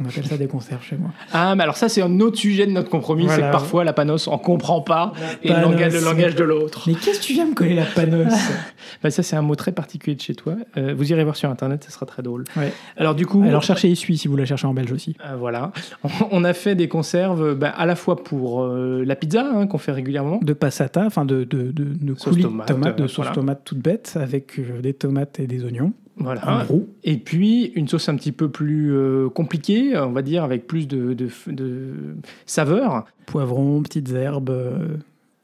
On 0.00 0.08
appelle 0.08 0.26
ça 0.26 0.36
des 0.36 0.46
conserves 0.46 0.82
chez 0.84 0.96
moi. 0.96 1.10
Ah, 1.32 1.54
mais 1.54 1.62
alors 1.62 1.76
ça, 1.76 1.88
c'est 1.88 2.02
un 2.02 2.20
autre 2.20 2.36
sujet 2.36 2.66
de 2.66 2.72
notre 2.72 2.90
compromis. 2.90 3.26
C'est 3.28 3.40
que 3.40 3.52
parfois, 3.52 3.84
la 3.84 3.92
panos, 3.92 4.26
on 4.28 4.38
comprend 4.38 4.80
pas 4.80 5.12
et 5.42 5.48
le 5.48 5.60
langage, 5.60 5.92
le 5.92 6.00
langage 6.00 6.34
de 6.34 6.44
l'autre. 6.44 6.84
Mais 6.86 6.94
qu'est-ce 6.94 7.20
que 7.20 7.24
tu 7.24 7.32
viens 7.34 7.46
me 7.46 7.54
coller 7.54 7.74
la 7.74 7.84
panos 7.84 8.32
Bah, 9.02 9.10
ça, 9.10 9.22
c'est 9.22 9.36
un 9.36 9.42
mot 9.42 9.54
très 9.54 9.72
particulier 9.72 10.16
de 10.16 10.20
chez 10.20 10.34
toi. 10.34 10.54
Euh, 10.76 10.94
vous 10.96 11.10
irez 11.12 11.24
voir 11.24 11.36
sur 11.36 11.50
Internet, 11.50 11.84
ça 11.84 11.90
sera 11.90 12.06
très 12.06 12.22
drôle. 12.22 12.44
Ouais. 12.56 12.72
Alors, 12.96 13.14
du 13.14 13.26
coup, 13.26 13.42
Alors 13.42 13.62
cherchez 13.62 13.90
Essuie 13.90 14.18
si 14.18 14.28
vous 14.28 14.36
la 14.36 14.44
cherchez 14.44 14.66
en 14.66 14.74
belge 14.74 14.92
aussi. 14.92 15.16
euh, 15.24 15.36
voilà. 15.36 15.72
On, 16.30 16.44
a 16.44 16.52
fait 16.52 16.74
des 16.74 16.88
conserves 16.88 17.54
bah, 17.54 17.70
à 17.70 17.86
la 17.86 17.96
fois 17.96 18.22
pour 18.22 18.62
euh, 18.62 19.04
la 19.04 19.16
pizza, 19.16 19.44
hein, 19.54 19.66
qu'on 19.66 19.78
fait 19.78 19.92
régulièrement. 19.92 20.38
De 20.42 20.52
passata, 20.52 21.04
enfin 21.06 21.24
de, 21.24 21.44
de, 21.44 21.70
de, 21.72 22.12
coulis 22.14 22.42
tomate, 22.42 22.68
de 22.68 22.72
tomates, 22.74 22.98
de 22.98 23.04
euh, 23.04 23.08
sauce 23.08 23.16
voilà. 23.16 23.32
tomate 23.32 23.64
toute 23.64 23.78
bête 23.78 24.18
avec 24.20 24.60
des 24.80 24.94
tomates 24.94 25.40
et 25.40 25.46
des 25.46 25.64
oignons 25.64 25.92
Voilà. 26.16 26.66
Et 27.04 27.16
puis, 27.16 27.66
une 27.74 27.88
sauce 27.88 28.08
un 28.08 28.16
petit 28.16 28.32
peu 28.32 28.48
plus 28.48 28.94
euh, 28.94 29.28
compliquée, 29.28 29.96
on 29.96 30.12
va 30.12 30.22
dire, 30.22 30.44
avec 30.44 30.66
plus 30.66 30.86
de, 30.86 31.14
de, 31.14 31.28
de 31.46 32.16
saveur, 32.46 33.06
Poivrons, 33.26 33.82
petites 33.82 34.12
herbes 34.12 34.50
euh, 34.50 34.96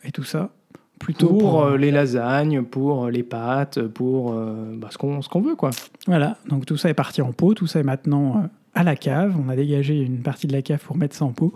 et 0.05 0.13
tout 0.13 0.25
ça. 0.25 0.51
Plutôt 0.99 1.29
pour, 1.29 1.39
pour, 1.39 1.65
euh, 1.65 1.77
les 1.77 1.91
lasagnes, 1.91 2.63
pour 2.63 3.09
les 3.09 3.23
pâtes, 3.23 3.81
pour 3.81 4.33
bah, 4.33 4.89
ce 4.91 4.99
qu'on 4.99 5.41
veut, 5.41 5.55
quoi. 5.55 5.71
Voilà, 6.07 6.37
donc 6.49 6.67
tout 6.67 6.77
ça 6.77 6.91
est 6.91 6.95
parti 6.95 7.23
en 7.23 7.33
pot, 7.33 7.55
tout 7.55 7.69
ça 7.69 7.81
est 7.81 7.85
maintenant 7.85 8.49
à 8.75 8.83
la 8.83 8.97
cave. 8.97 9.37
On 9.43 9.49
a 9.49 9.57
dégagé 9.57 9.97
une 9.97 10.23
partie 10.23 10.49
de 10.49 10.53
la 10.53 10.63
cave 10.63 10.83
pour 10.85 10.97
mettre 10.97 11.15
ça 11.15 11.25
en 11.25 11.33
pot. 11.33 11.55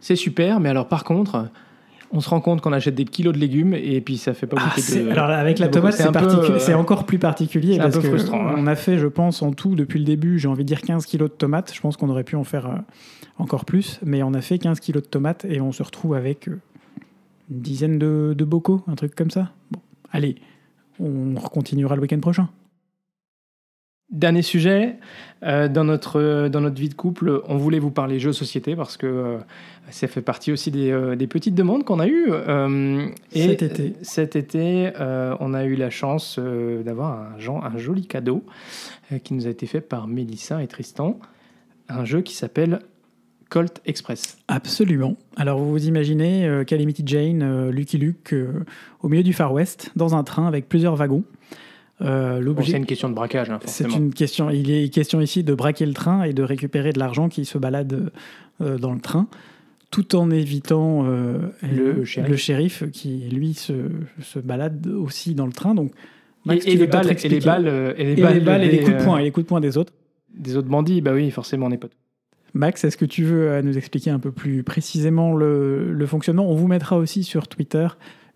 C'est 0.00 0.16
super, 0.16 0.60
mais 0.60 0.68
alors 0.68 0.88
par 0.88 1.04
contre, 1.04 1.48
on 2.12 2.20
se 2.20 2.28
rend 2.28 2.40
compte 2.40 2.60
qu'on 2.60 2.72
achète 2.72 2.94
des 2.94 3.04
kilos 3.04 3.34
de 3.34 3.38
légumes 3.38 3.74
et 3.74 4.00
puis 4.00 4.16
ça 4.16 4.32
fait 4.34 4.46
pas 4.46 4.56
Ah, 4.60 4.66
beaucoup 4.68 4.80
c'est- 4.80 5.04
de. 5.04 5.10
alors 5.10 5.28
avec 5.30 5.58
la 5.58 5.68
tomate, 5.68 5.94
c'est 5.94 6.08
particu- 6.10 6.52
euh, 6.52 6.58
c'est 6.58 6.74
encore 6.74 7.04
plus 7.04 7.18
particulier 7.18 7.74
c'est 7.74 7.80
un 7.80 7.84
parce 7.84 7.96
peu 7.96 8.02
que 8.02 8.08
frustrant, 8.08 8.46
hein. 8.48 8.54
on 8.56 8.66
a 8.66 8.74
fait, 8.76 8.98
je 8.98 9.06
pense, 9.06 9.42
en 9.42 9.52
tout 9.52 9.74
depuis 9.74 9.98
le 9.98 10.04
début, 10.04 10.38
j'ai 10.38 10.48
envie 10.48 10.62
de 10.64 10.68
dire 10.68 10.82
15 10.82 11.04
kilos 11.06 11.28
de 11.30 11.34
tomates. 11.34 11.72
Je 11.74 11.80
pense 11.80 11.96
qu'on 11.96 12.08
aurait 12.08 12.24
pu 12.24 12.36
en 12.36 12.44
faire 12.44 12.66
euh, 12.66 12.76
encore 13.38 13.64
plus, 13.64 13.98
mais 14.04 14.22
on 14.22 14.34
a 14.34 14.40
fait 14.40 14.58
15 14.58 14.80
kilos 14.80 15.02
de 15.02 15.08
tomates 15.08 15.44
et 15.48 15.60
on 15.60 15.72
se 15.72 15.82
retrouve 15.82 16.14
avec 16.14 16.48
euh, 16.48 16.58
une 17.50 17.60
dizaine 17.60 17.98
de, 17.98 18.34
de 18.36 18.44
bocaux, 18.44 18.82
un 18.88 18.94
truc 18.94 19.14
comme 19.14 19.30
ça. 19.30 19.50
Bon, 19.70 19.80
allez, 20.12 20.36
on 21.00 21.34
continuera 21.34 21.96
le 21.96 22.02
week-end 22.02 22.20
prochain. 22.20 22.48
Dernier 24.16 24.40
sujet, 24.40 24.96
euh, 25.42 25.68
dans, 25.68 25.84
notre, 25.84 26.18
euh, 26.18 26.48
dans 26.48 26.62
notre 26.62 26.80
vie 26.80 26.88
de 26.88 26.94
couple, 26.94 27.42
on 27.48 27.58
voulait 27.58 27.78
vous 27.78 27.90
parler 27.90 28.18
jeux 28.18 28.32
société 28.32 28.74
parce 28.74 28.96
que 28.96 29.06
euh, 29.06 29.38
ça 29.90 30.08
fait 30.08 30.22
partie 30.22 30.52
aussi 30.52 30.70
des, 30.70 30.90
euh, 30.90 31.16
des 31.16 31.26
petites 31.26 31.54
demandes 31.54 31.84
qu'on 31.84 32.00
a 32.00 32.06
eues. 32.08 32.32
et 33.34 33.46
Cet 33.46 33.62
été. 33.62 33.92
Cet 34.00 34.34
été, 34.34 34.90
on 35.38 35.52
a 35.52 35.64
eu 35.64 35.74
la 35.74 35.90
chance 35.90 36.38
d'avoir 36.38 37.34
un, 37.36 37.76
joli 37.78 38.06
cadeau 38.06 38.42
qui 39.22 39.34
nous 39.34 39.46
a 39.46 39.50
été 39.50 39.66
fait 39.66 39.82
par 39.82 40.08
Mélissa 40.08 40.62
et 40.62 40.66
Tristan. 40.66 41.20
Un 41.90 42.06
jeu 42.06 42.22
qui 42.22 42.34
s'appelle 42.34 42.78
Colt 43.50 43.82
Express. 43.84 44.38
Absolument. 44.48 45.16
Alors 45.36 45.58
vous 45.58 45.70
vous 45.70 45.86
imaginez 45.86 46.62
Calamity 46.66 47.02
Jane, 47.04 47.68
Lucky 47.68 47.98
Luke, 47.98 48.34
au 49.02 49.08
milieu 49.08 49.22
du 49.22 49.34
Far 49.34 49.52
West, 49.52 49.90
dans 49.94 50.16
un 50.16 50.24
train 50.24 50.46
avec 50.46 50.70
plusieurs 50.70 50.96
wagons. 50.96 51.24
Euh, 52.02 52.54
c'est 52.62 52.76
une 52.76 52.86
question 52.86 53.08
de 53.08 53.14
braquage, 53.14 53.50
hein, 53.50 53.58
C'est 53.64 53.90
une 53.94 54.12
question. 54.12 54.50
Il 54.50 54.70
est 54.70 54.92
question 54.92 55.20
ici 55.20 55.42
de 55.42 55.54
braquer 55.54 55.86
le 55.86 55.94
train 55.94 56.24
et 56.24 56.32
de 56.32 56.42
récupérer 56.42 56.92
de 56.92 56.98
l'argent 56.98 57.28
qui 57.28 57.44
se 57.44 57.56
balade 57.56 58.10
euh, 58.60 58.76
dans 58.78 58.92
le 58.92 59.00
train, 59.00 59.28
tout 59.90 60.14
en 60.14 60.30
évitant 60.30 61.04
euh, 61.06 61.38
Le 61.62 62.04
shérif. 62.04 62.36
shérif 62.36 62.90
qui 62.92 63.28
lui 63.30 63.54
se, 63.54 63.72
se 64.20 64.38
balade 64.38 64.86
aussi 64.88 65.34
dans 65.34 65.46
le 65.46 65.52
train. 65.52 65.74
Donc, 65.74 65.92
Max, 66.44 66.66
Et, 66.66 66.76
les 66.76 66.86
pas 66.86 67.02
balles, 67.02 67.16
et 67.24 67.28
les 67.28 67.40
balles, 67.40 67.66
et 67.96 68.04
les 68.04 68.12
et 68.12 68.14
les 68.14 68.40
balles 68.40 68.62
et 68.62 68.68
les 68.68 68.78
des, 68.78 68.84
coups 68.84 68.98
de 68.98 69.02
poing 69.02 69.18
et 69.18 69.24
les 69.24 69.30
coups 69.30 69.44
de 69.44 69.48
poing 69.48 69.60
des 69.60 69.78
autres. 69.78 69.92
des 70.34 70.56
autres 70.56 70.68
bandits, 70.68 71.00
bah 71.00 71.12
oui, 71.14 71.30
forcément, 71.30 71.66
on 71.66 71.70
est 71.70 71.78
potes. 71.78 71.96
Max, 72.52 72.84
est-ce 72.84 72.96
que 72.96 73.04
tu 73.04 73.24
veux 73.24 73.60
nous 73.62 73.76
expliquer 73.76 74.10
un 74.10 74.18
peu 74.18 74.32
plus 74.32 74.62
précisément 74.62 75.34
le, 75.34 75.92
le 75.92 76.06
fonctionnement? 76.06 76.48
On 76.50 76.54
vous 76.54 76.68
mettra 76.68 76.96
aussi 76.98 77.24
sur 77.24 77.48
Twitter 77.48 77.86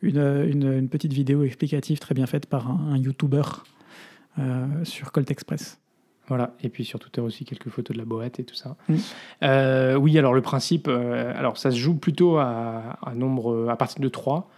une, 0.03 0.19
une- 0.49 0.73
une 0.73 0.89
petite 0.89 1.13
vidéo 1.13 1.45
explicative 1.45 1.99
très 1.99 2.15
bien 2.15 2.27
faite 2.27 2.47
par 2.47 2.71
un, 2.71 2.93
un 2.93 2.97
YouTuber 2.97 3.43
euh, 4.39 4.67
sur 4.85 5.13
Colt 5.13 5.31
Express. 5.31 5.79
Voilà, 6.29 6.55
et 6.63 6.69
puis 6.69 6.85
sur 6.85 7.01
Twitter 7.01 7.21
aussi 7.21 7.45
quelques 7.45 7.71
photos 7.71 7.95
de 7.97 7.99
la 8.01 8.05
boîte 8.07 8.39
et 8.39 8.45
tout 8.45 8.55
ça. 8.55 8.77
Mm. 8.89 8.95
Euh, 9.43 9.95
oui, 9.97 10.17
alors 10.17 10.33
le 10.33 10.43
principe, 10.43 10.87
euh, 10.87 11.33
alors 11.37 11.59
ça 11.59 11.73
se 11.73 11.77
joue 11.77 11.97
plutôt 11.97 12.37
à, 12.39 12.99
à 13.05 13.15
nombre 13.17 13.69
à 13.69 13.77
partir 13.77 14.01
de 14.01 14.09
3. 14.09 14.49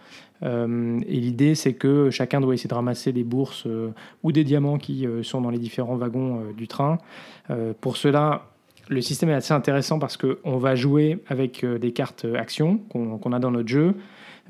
et 0.43 1.19
l'idée, 1.19 1.55
c'est 1.55 1.73
que 1.73 2.09
chacun 2.11 2.41
doit 2.41 2.53
essayer 2.53 2.67
de 2.67 2.73
ramasser 2.75 3.11
des 3.13 3.23
bourses 3.23 3.65
ou 4.23 4.31
des 4.31 4.43
diamants 4.43 4.77
qui 4.77 5.07
sont 5.23 5.39
dans 5.41 5.49
les 5.49 5.57
différents 5.57 5.95
wagons 5.95 6.51
du 6.55 6.67
train. 6.67 6.97
Pour 7.81 7.95
cela, 7.97 8.43
le 8.89 8.99
système 9.01 9.29
est 9.29 9.35
assez 9.35 9.53
intéressant 9.53 9.99
parce 9.99 10.17
qu'on 10.17 10.57
va 10.57 10.75
jouer 10.75 11.23
avec 11.29 11.65
des 11.65 11.91
cartes 11.93 12.25
actions 12.35 12.79
qu'on 12.89 13.17
qu'on 13.17 13.31
a 13.31 13.39
dans 13.39 13.51
notre 13.51 13.69
jeu. 13.69 13.95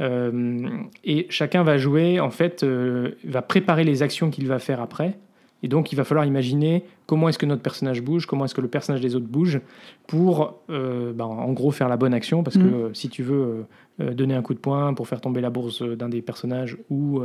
Euh, 0.01 0.67
et 1.03 1.27
chacun 1.29 1.63
va 1.63 1.77
jouer, 1.77 2.19
en 2.19 2.31
fait, 2.31 2.63
euh, 2.63 3.11
va 3.23 3.41
préparer 3.41 3.83
les 3.83 4.01
actions 4.01 4.29
qu'il 4.31 4.47
va 4.47 4.59
faire 4.59 4.81
après. 4.81 5.17
Et 5.65 5.69
donc, 5.69 5.93
il 5.93 5.95
va 5.95 6.03
falloir 6.03 6.25
imaginer 6.25 6.83
comment 7.05 7.29
est-ce 7.29 7.37
que 7.37 7.45
notre 7.45 7.61
personnage 7.61 8.01
bouge, 8.01 8.25
comment 8.25 8.43
est-ce 8.43 8.53
que 8.55 8.59
le 8.59 8.67
personnage 8.67 8.99
des 8.99 9.15
autres 9.15 9.27
bouge, 9.27 9.61
pour, 10.07 10.59
euh, 10.69 11.13
ben, 11.13 11.23
en 11.23 11.53
gros, 11.53 11.71
faire 11.71 11.87
la 11.87 11.95
bonne 11.95 12.13
action. 12.13 12.43
Parce 12.43 12.57
que 12.57 12.63
euh, 12.63 12.93
si 12.93 13.07
tu 13.07 13.23
veux 13.23 13.65
euh, 14.01 14.13
donner 14.13 14.35
un 14.35 14.41
coup 14.41 14.53
de 14.53 14.59
poing 14.59 14.93
pour 14.93 15.07
faire 15.07 15.21
tomber 15.21 15.39
la 15.39 15.49
bourse 15.49 15.81
d'un 15.81 16.09
des 16.09 16.21
personnages 16.21 16.75
ou 16.89 17.21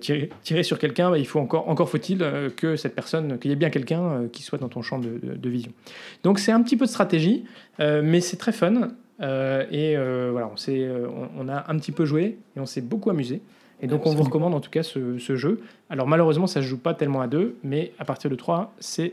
tirer, 0.00 0.30
tirer 0.42 0.62
sur 0.64 0.80
quelqu'un, 0.80 1.12
ben, 1.12 1.16
il 1.18 1.26
faut 1.26 1.38
encore, 1.38 1.68
encore 1.68 1.88
faut-il 1.88 2.26
que 2.56 2.74
cette 2.74 2.96
personne, 2.96 3.38
qu'il 3.38 3.50
y 3.50 3.54
ait 3.54 3.56
bien 3.56 3.70
quelqu'un 3.70 4.22
qui 4.32 4.42
soit 4.42 4.58
dans 4.58 4.68
ton 4.68 4.82
champ 4.82 4.98
de, 4.98 5.20
de- 5.22 5.34
de 5.36 5.48
vision. 5.48 5.70
Donc, 6.24 6.40
c'est 6.40 6.50
un 6.50 6.60
petit 6.62 6.76
peu 6.76 6.86
de 6.86 6.90
stratégie, 6.90 7.44
mais 7.78 8.20
c'est 8.20 8.38
très 8.38 8.52
fun. 8.52 8.88
Euh, 9.20 9.64
et 9.70 9.96
euh, 9.96 10.30
voilà, 10.32 10.48
on, 10.52 10.56
s'est, 10.56 10.82
euh, 10.82 11.06
on, 11.38 11.48
a 11.48 11.70
un 11.70 11.78
petit 11.78 11.92
peu 11.92 12.04
joué 12.04 12.38
et 12.56 12.60
on 12.60 12.66
s'est 12.66 12.80
beaucoup 12.80 13.10
amusé. 13.10 13.40
Et 13.82 13.86
donc, 13.86 14.06
on 14.06 14.14
vous 14.14 14.22
recommande 14.22 14.54
en 14.54 14.60
tout 14.60 14.70
cas 14.70 14.82
ce, 14.82 15.18
jeu. 15.36 15.60
Alors, 15.90 16.06
malheureusement, 16.06 16.46
ça 16.46 16.60
ne 16.60 16.64
se 16.64 16.70
joue 16.70 16.78
pas 16.78 16.94
tellement 16.94 17.20
à 17.20 17.26
deux, 17.26 17.56
mais 17.64 17.92
à 17.98 18.04
partir 18.04 18.30
de 18.30 18.34
3, 18.34 18.72
c'est. 18.78 19.12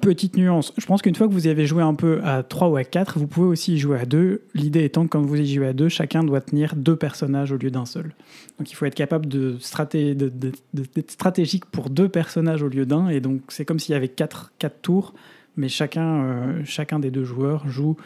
Petite 0.00 0.36
nuance, 0.36 0.72
je 0.76 0.86
pense 0.86 1.00
qu'une 1.02 1.14
fois 1.14 1.26
que 1.26 1.32
vous 1.32 1.46
y 1.46 1.50
avez 1.50 1.66
joué 1.66 1.82
un 1.82 1.94
peu 1.94 2.20
à 2.22 2.42
3 2.42 2.68
ou 2.68 2.76
à 2.76 2.84
4, 2.84 3.18
vous 3.18 3.26
pouvez 3.26 3.48
aussi 3.48 3.74
y 3.74 3.78
jouer 3.78 3.98
à 3.98 4.04
2. 4.04 4.42
L'idée 4.54 4.84
étant 4.84 5.04
que 5.04 5.08
quand 5.08 5.22
vous 5.22 5.36
y 5.40 5.54
jouez 5.54 5.68
à 5.68 5.72
2, 5.72 5.88
chacun 5.88 6.22
doit 6.22 6.40
tenir 6.40 6.76
deux 6.76 6.96
personnages 6.96 7.50
au 7.50 7.56
lieu 7.56 7.70
d'un 7.70 7.86
seul. 7.86 8.14
Donc 8.58 8.70
il 8.70 8.74
faut 8.74 8.84
être 8.84 8.94
capable 8.94 9.26
de 9.26 9.56
straté- 9.58 10.14
de- 10.14 10.28
de- 10.28 10.52
d'être 10.74 11.10
stratégique 11.10 11.64
pour 11.66 11.90
deux 11.90 12.08
personnages 12.08 12.62
au 12.62 12.68
lieu 12.68 12.86
d'un. 12.86 13.08
Et 13.08 13.20
donc 13.20 13.40
c'est 13.48 13.64
comme 13.64 13.78
s'il 13.78 13.92
y 13.94 13.96
avait 13.96 14.08
4, 14.08 14.52
quatre 14.58 14.80
tours, 14.82 15.14
mais 15.56 15.68
chacun, 15.68 16.62
chacun 16.64 17.00
des 17.00 17.10
deux 17.10 17.24
joueurs 17.24 17.68
joue 17.68 17.96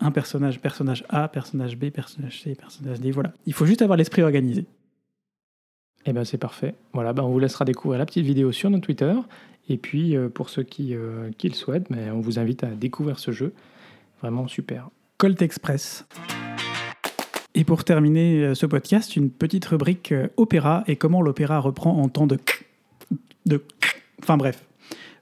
un 0.00 0.10
personnage, 0.10 0.60
personnage 0.60 1.04
A, 1.08 1.28
personnage 1.28 1.76
B, 1.76 1.90
personnage 1.90 2.42
C, 2.42 2.54
personnage 2.54 3.00
D. 3.00 3.10
Voilà. 3.10 3.32
Il 3.46 3.52
faut 3.52 3.66
juste 3.66 3.82
avoir 3.82 3.96
l'esprit 3.96 4.22
organisé. 4.22 4.66
Eh 6.06 6.12
ben 6.12 6.24
c'est 6.24 6.38
parfait. 6.38 6.74
Voilà, 6.92 7.12
ben 7.12 7.22
on 7.22 7.28
vous 7.28 7.38
laissera 7.38 7.64
découvrir 7.64 7.98
la 7.98 8.06
petite 8.06 8.24
vidéo 8.24 8.52
sur 8.52 8.70
notre 8.70 8.84
Twitter. 8.84 9.14
Et 9.68 9.76
puis, 9.76 10.16
euh, 10.16 10.28
pour 10.28 10.48
ceux 10.48 10.64
qui, 10.64 10.94
euh, 10.94 11.30
qui 11.38 11.48
le 11.48 11.54
souhaitent, 11.54 11.90
ben, 11.90 12.12
on 12.12 12.20
vous 12.20 12.38
invite 12.38 12.64
à 12.64 12.68
découvrir 12.68 13.18
ce 13.18 13.30
jeu. 13.30 13.52
Vraiment 14.20 14.48
super. 14.48 14.90
Colt 15.18 15.40
Express. 15.42 16.06
Et 17.54 17.64
pour 17.64 17.84
terminer 17.84 18.44
euh, 18.44 18.54
ce 18.54 18.66
podcast, 18.66 19.14
une 19.16 19.30
petite 19.30 19.66
rubrique 19.66 20.14
opéra 20.36 20.82
et 20.86 20.96
comment 20.96 21.22
l'opéra 21.22 21.58
reprend 21.58 21.98
en 21.98 22.08
temps 22.08 22.26
de 22.26 22.38
de 23.46 23.62
enfin 24.22 24.36
bref. 24.36 24.66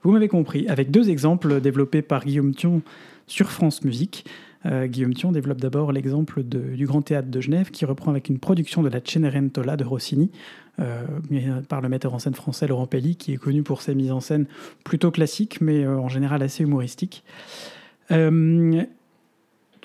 Vous 0.02 0.12
m'avez 0.12 0.28
compris, 0.28 0.66
avec 0.68 0.90
deux 0.90 1.10
exemples 1.10 1.60
développés 1.60 2.02
par 2.02 2.24
Guillaume 2.24 2.54
Thion 2.54 2.82
sur 3.26 3.50
France 3.50 3.84
Musique. 3.84 4.24
Euh, 4.68 4.87
Guillaume 4.87 5.14
Thion 5.14 5.33
développe 5.33 5.61
d'abord 5.61 5.92
l'exemple 5.92 6.42
du 6.42 6.87
Grand 6.87 7.02
Théâtre 7.02 7.28
de 7.28 7.40
Genève 7.40 7.70
qui 7.70 7.85
reprend 7.85 8.11
avec 8.11 8.28
une 8.28 8.38
production 8.38 8.83
de 8.83 8.88
la 8.88 9.00
Cenerentola 9.04 9.76
de 9.76 9.85
Rossini 9.85 10.31
euh, 10.78 11.04
euh, 11.33 11.61
par 11.62 11.81
le 11.81 11.88
metteur 11.88 12.14
en 12.14 12.18
scène 12.18 12.35
français 12.35 12.66
Laurent 12.66 12.87
Pelli 12.87 13.16
qui 13.16 13.33
est 13.33 13.37
connu 13.37 13.62
pour 13.62 13.83
ses 13.83 13.94
mises 13.94 14.12
en 14.12 14.20
scène 14.20 14.46
plutôt 14.85 15.11
classiques 15.11 15.61
mais 15.61 15.87
en 15.87 16.09
général 16.09 16.42
assez 16.42 16.62
humoristiques. 16.62 17.24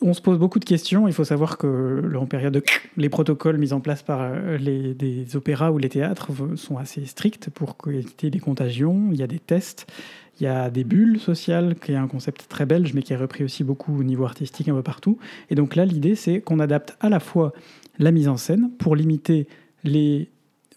On 0.03 0.13
se 0.13 0.21
pose 0.21 0.37
beaucoup 0.37 0.59
de 0.59 0.65
questions. 0.65 1.07
Il 1.07 1.13
faut 1.13 1.23
savoir 1.23 1.57
que 1.57 2.15
en 2.15 2.25
période 2.25 2.53
de 2.53 2.63
les 2.97 3.09
protocoles 3.09 3.57
mis 3.57 3.73
en 3.73 3.79
place 3.79 4.03
par 4.03 4.21
euh, 4.21 4.57
les 4.57 4.93
des 4.93 5.35
opéras 5.35 5.71
ou 5.71 5.77
les 5.77 5.89
théâtres 5.89 6.31
sont 6.55 6.77
assez 6.77 7.05
stricts 7.05 7.49
pour 7.49 7.75
éviter 7.87 8.29
les 8.29 8.39
contagions. 8.39 9.09
Il 9.11 9.17
y 9.17 9.23
a 9.23 9.27
des 9.27 9.39
tests, 9.39 9.87
il 10.39 10.43
y 10.43 10.47
a 10.47 10.69
des 10.69 10.83
bulles 10.83 11.19
sociales, 11.19 11.75
qui 11.75 11.93
est 11.93 11.95
un 11.95 12.07
concept 12.07 12.47
très 12.49 12.65
belge, 12.65 12.93
mais 12.93 13.01
qui 13.01 13.13
est 13.13 13.17
repris 13.17 13.43
aussi 13.43 13.63
beaucoup 13.63 13.97
au 13.97 14.03
niveau 14.03 14.25
artistique 14.25 14.67
un 14.69 14.75
peu 14.75 14.83
partout. 14.83 15.17
Et 15.49 15.55
donc 15.55 15.75
là, 15.75 15.85
l'idée, 15.85 16.15
c'est 16.15 16.41
qu'on 16.41 16.59
adapte 16.59 16.95
à 16.99 17.09
la 17.09 17.19
fois 17.19 17.53
la 17.99 18.11
mise 18.11 18.27
en 18.27 18.37
scène 18.37 18.71
pour 18.77 18.95
limiter 18.95 19.47
les 19.83 20.29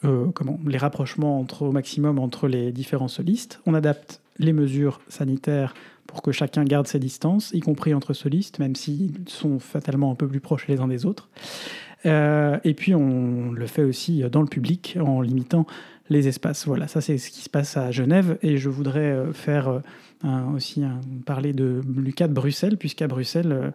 euh, 0.05 0.27
comment, 0.35 0.61
les 0.67 0.79
rapprochements 0.79 1.45
au 1.61 1.73
maximum 1.73 2.19
entre 2.19 2.49
les 2.49 2.71
différents 2.71 3.09
solistes. 3.09 3.61
On 3.67 3.75
adapte 3.75 4.21
les 4.39 4.53
mesures 4.53 5.01
sanitaires 5.09 5.75
pour 6.07 6.23
que 6.23 6.33
chacun 6.33 6.64
garde 6.64 6.87
ses 6.87 6.99
distances, 6.99 7.51
y 7.53 7.61
compris 7.61 7.95
entre 7.95 8.12
solistes, 8.14 8.59
même 8.59 8.75
s'ils 8.75 9.12
sont 9.27 9.59
fatalement 9.59 10.11
un 10.11 10.14
peu 10.14 10.29
plus 10.29 10.40
proches 10.40 10.66
les 10.69 10.81
uns 10.81 10.88
des 10.88 11.07
autres. 11.07 11.29
Euh, 12.05 12.59
et 12.64 12.75
puis 12.75 12.95
on 12.95 13.53
le 13.53 13.66
fait 13.66 13.83
aussi 13.83 14.23
dans 14.31 14.42
le 14.42 14.49
public 14.49 14.99
en 15.01 15.21
limitant 15.21 15.66
les 16.09 16.29
espaces. 16.29 16.66
Voilà, 16.66 16.88
ça 16.88 17.01
c'est 17.01 17.19
ce 17.19 17.31
qui 17.31 17.40
se 17.40 17.51
passe 17.51 17.77
à 17.77 17.90
Genève 17.90 18.38
et 18.42 18.59
je 18.59 18.69
voudrais 18.69 19.33
faire 19.33 19.83
aussi 20.55 20.83
parler 21.25 21.53
de 21.53 21.81
Lucas 21.97 22.29
de 22.29 22.33
Bruxelles, 22.33 22.77
puisqu'à 22.77 23.09
Bruxelles, 23.09 23.73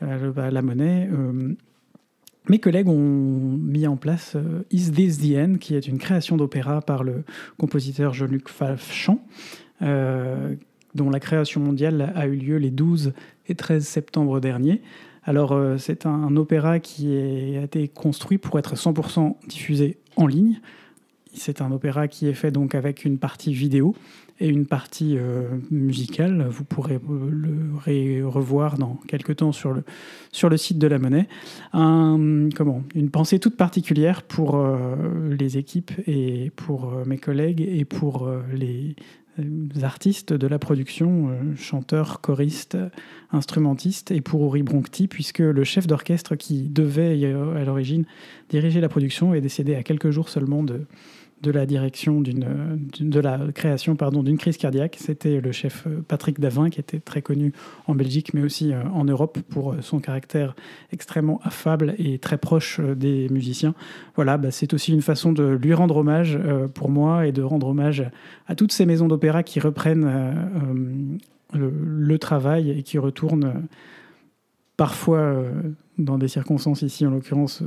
bah, 0.00 0.50
la 0.50 0.62
monnaie 0.62 1.08
mes 2.48 2.58
collègues 2.58 2.88
ont 2.88 3.58
mis 3.58 3.86
en 3.86 3.96
place 3.96 4.32
euh, 4.34 4.64
Is 4.70 4.90
This 4.92 5.18
the 5.18 5.36
End, 5.36 5.54
qui 5.60 5.74
est 5.74 5.86
une 5.86 5.98
création 5.98 6.36
d'opéra 6.36 6.80
par 6.80 7.04
le 7.04 7.24
compositeur 7.58 8.14
Jean-Luc 8.14 8.48
Falchamp, 8.48 9.20
euh, 9.82 10.54
dont 10.94 11.10
la 11.10 11.20
création 11.20 11.60
mondiale 11.60 12.12
a 12.14 12.26
eu 12.26 12.36
lieu 12.36 12.56
les 12.56 12.70
12 12.70 13.12
et 13.48 13.54
13 13.54 13.86
septembre 13.86 14.40
dernier. 14.40 14.82
Alors, 15.24 15.52
euh, 15.52 15.76
c'est 15.76 16.06
un, 16.06 16.34
opéra 16.36 16.80
qui 16.80 17.16
a 17.56 17.62
été 17.62 17.88
construit 17.88 18.38
pour 18.38 18.58
être 18.58 18.74
100% 18.74 19.36
diffusé 19.48 19.98
en 20.16 20.26
ligne. 20.26 20.60
C'est 21.34 21.60
un 21.60 21.70
opéra 21.70 22.08
qui 22.08 22.26
est 22.26 22.34
fait 22.34 22.50
donc 22.50 22.74
avec 22.74 23.04
une 23.04 23.18
partie 23.18 23.52
vidéo 23.52 23.94
et 24.40 24.48
une 24.48 24.66
partie 24.66 25.16
euh, 25.18 25.48
musicale. 25.70 26.46
Vous 26.48 26.64
pourrez 26.64 26.98
le 27.86 28.26
revoir 28.26 28.78
dans 28.78 28.98
quelques 29.06 29.36
temps 29.36 29.52
sur 29.52 29.72
le, 29.72 29.84
sur 30.32 30.48
le 30.48 30.56
site 30.56 30.78
de 30.78 30.86
la 30.86 30.98
Monnaie. 30.98 31.28
Comment, 31.72 32.82
une 32.94 33.10
pensée 33.10 33.38
toute 33.38 33.56
particulière 33.56 34.22
pour 34.22 34.56
euh, 34.56 34.96
les 35.38 35.58
équipes 35.58 35.92
et 36.06 36.50
pour 36.56 36.92
euh, 36.92 37.04
mes 37.04 37.18
collègues 37.18 37.60
et 37.60 37.84
pour 37.84 38.30
les 38.54 38.96
artistes 39.82 40.32
de 40.32 40.46
la 40.46 40.58
production, 40.58 41.30
chanteurs, 41.56 42.20
choristes, 42.20 42.76
instrumentistes, 43.32 44.10
et 44.10 44.20
pour 44.20 44.44
Uri 44.46 44.62
Broncti, 44.62 45.08
puisque 45.08 45.38
le 45.38 45.64
chef 45.64 45.86
d'orchestre 45.86 46.36
qui 46.36 46.62
devait 46.62 47.24
à 47.24 47.64
l'origine 47.64 48.04
diriger 48.48 48.80
la 48.80 48.88
production 48.88 49.34
est 49.34 49.40
décédé 49.40 49.74
à 49.74 49.82
quelques 49.82 50.10
jours 50.10 50.28
seulement 50.28 50.62
de, 50.62 50.86
de 51.42 51.50
la 51.50 51.66
direction 51.66 52.20
d'une, 52.20 52.46
de 53.00 53.20
la 53.20 53.38
création 53.54 53.96
pardon 53.96 54.22
d'une 54.22 54.38
crise 54.38 54.56
cardiaque. 54.56 54.96
C'était 54.98 55.40
le 55.40 55.52
chef 55.52 55.86
euh, 55.86 56.02
Patrick 56.06 56.38
Davin 56.38 56.70
qui 56.70 56.80
était 56.80 57.00
très 57.00 57.22
connu 57.22 57.52
en 57.86 57.94
Belgique 57.94 58.34
mais 58.34 58.42
aussi 58.42 58.72
euh, 58.72 58.82
en 58.92 59.04
Europe 59.04 59.38
pour 59.48 59.72
euh, 59.72 59.76
son 59.80 60.00
caractère 60.00 60.54
extrêmement 60.92 61.40
affable 61.42 61.94
et 61.98 62.18
très 62.18 62.36
proche 62.38 62.80
des 62.80 63.28
musiciens. 63.30 63.74
Voilà, 64.16 64.36
bah, 64.36 64.50
c'est 64.50 64.74
aussi 64.74 64.92
une 64.92 65.02
façon 65.02 65.32
de 65.32 65.44
lui 65.44 65.72
rendre 65.72 65.96
hommage 65.96 66.38
pour 66.74 66.90
moi 66.90 67.26
et 67.26 67.32
de 67.32 67.42
rendre 67.42 67.68
hommage 67.68 68.04
à 68.46 68.54
toutes 68.54 68.72
ces 68.72 68.86
maisons 68.86 69.08
d'opéra 69.08 69.42
qui 69.42 69.60
reprennent 69.60 70.08
le, 71.52 72.18
travail 72.18 72.70
et 72.70 72.82
qui 72.82 72.98
retournent 72.98 73.62
parfois 74.80 75.18
euh, 75.18 75.52
dans 75.98 76.16
des 76.16 76.26
circonstances 76.26 76.80
ici 76.80 77.06
en 77.06 77.10
l'occurrence 77.10 77.62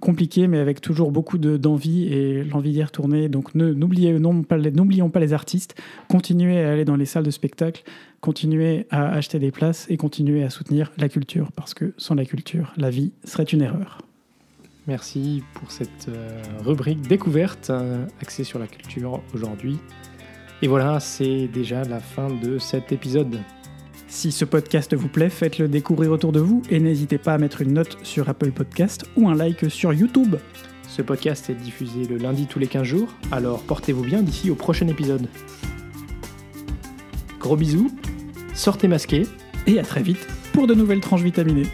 compliquées, 0.00 0.48
mais 0.48 0.58
avec 0.58 0.80
toujours 0.80 1.12
beaucoup 1.12 1.38
d'envie 1.38 2.12
et 2.12 2.42
l'envie 2.42 2.72
d'y 2.72 2.82
retourner. 2.82 3.28
Donc 3.28 3.54
n'oublions 3.54 4.40
pas, 4.42 5.20
les 5.20 5.32
artistes, 5.32 5.80
continuez 6.08 6.60
à 6.64 6.72
aller 6.72 6.84
dans 6.84 6.96
les 6.96 7.04
salles 7.04 7.22
de 7.22 7.30
spectacle, 7.30 7.84
continuez 8.20 8.88
à 8.90 9.10
acheter 9.10 9.38
des 9.38 9.52
places 9.52 9.86
et 9.90 9.96
continuez 9.96 10.42
à 10.42 10.50
soutenir 10.50 10.90
la 10.98 11.08
culture, 11.08 11.52
parce 11.52 11.72
que 11.72 11.94
sans 11.98 12.16
la 12.16 12.24
culture, 12.24 12.72
la 12.76 12.90
vie 12.90 13.12
serait 13.22 13.44
une 13.44 13.62
erreur. 13.62 14.02
Merci 14.88 15.44
pour 15.54 15.70
cette 15.70 16.08
euh, 16.08 16.42
rubrique 16.64 17.02
découverte 17.02 17.70
euh, 17.70 18.04
axée 18.20 18.42
sur 18.42 18.58
la 18.58 18.66
culture 18.66 19.22
aujourd'hui. 19.34 19.78
Et 20.62 20.66
voilà, 20.66 20.98
c'est 20.98 21.46
déjà 21.46 21.84
la 21.84 22.00
fin 22.00 22.28
de 22.28 22.58
cet 22.58 22.90
épisode. 22.90 23.38
Si 24.08 24.30
ce 24.30 24.44
podcast 24.44 24.94
vous 24.94 25.08
plaît, 25.08 25.30
faites-le 25.30 25.68
découvrir 25.68 26.12
autour 26.12 26.32
de 26.32 26.40
vous 26.40 26.62
et 26.70 26.78
n'hésitez 26.78 27.18
pas 27.18 27.34
à 27.34 27.38
mettre 27.38 27.60
une 27.60 27.72
note 27.72 27.98
sur 28.02 28.28
Apple 28.28 28.52
Podcast 28.52 29.04
ou 29.16 29.28
un 29.28 29.34
like 29.34 29.70
sur 29.70 29.92
YouTube. 29.92 30.36
Ce 30.88 31.02
podcast 31.02 31.50
est 31.50 31.54
diffusé 31.54 32.04
le 32.04 32.16
lundi 32.16 32.46
tous 32.46 32.58
les 32.58 32.68
15 32.68 32.84
jours, 32.84 33.08
alors 33.32 33.62
portez-vous 33.62 34.04
bien 34.04 34.22
d'ici 34.22 34.50
au 34.50 34.54
prochain 34.54 34.86
épisode. 34.88 35.28
Gros 37.40 37.56
bisous, 37.56 37.90
sortez 38.54 38.88
masqués 38.88 39.24
et 39.66 39.78
à 39.78 39.82
très 39.82 40.02
vite 40.02 40.26
pour 40.52 40.66
de 40.66 40.74
nouvelles 40.74 41.00
tranches 41.00 41.22
vitaminées. 41.22 41.66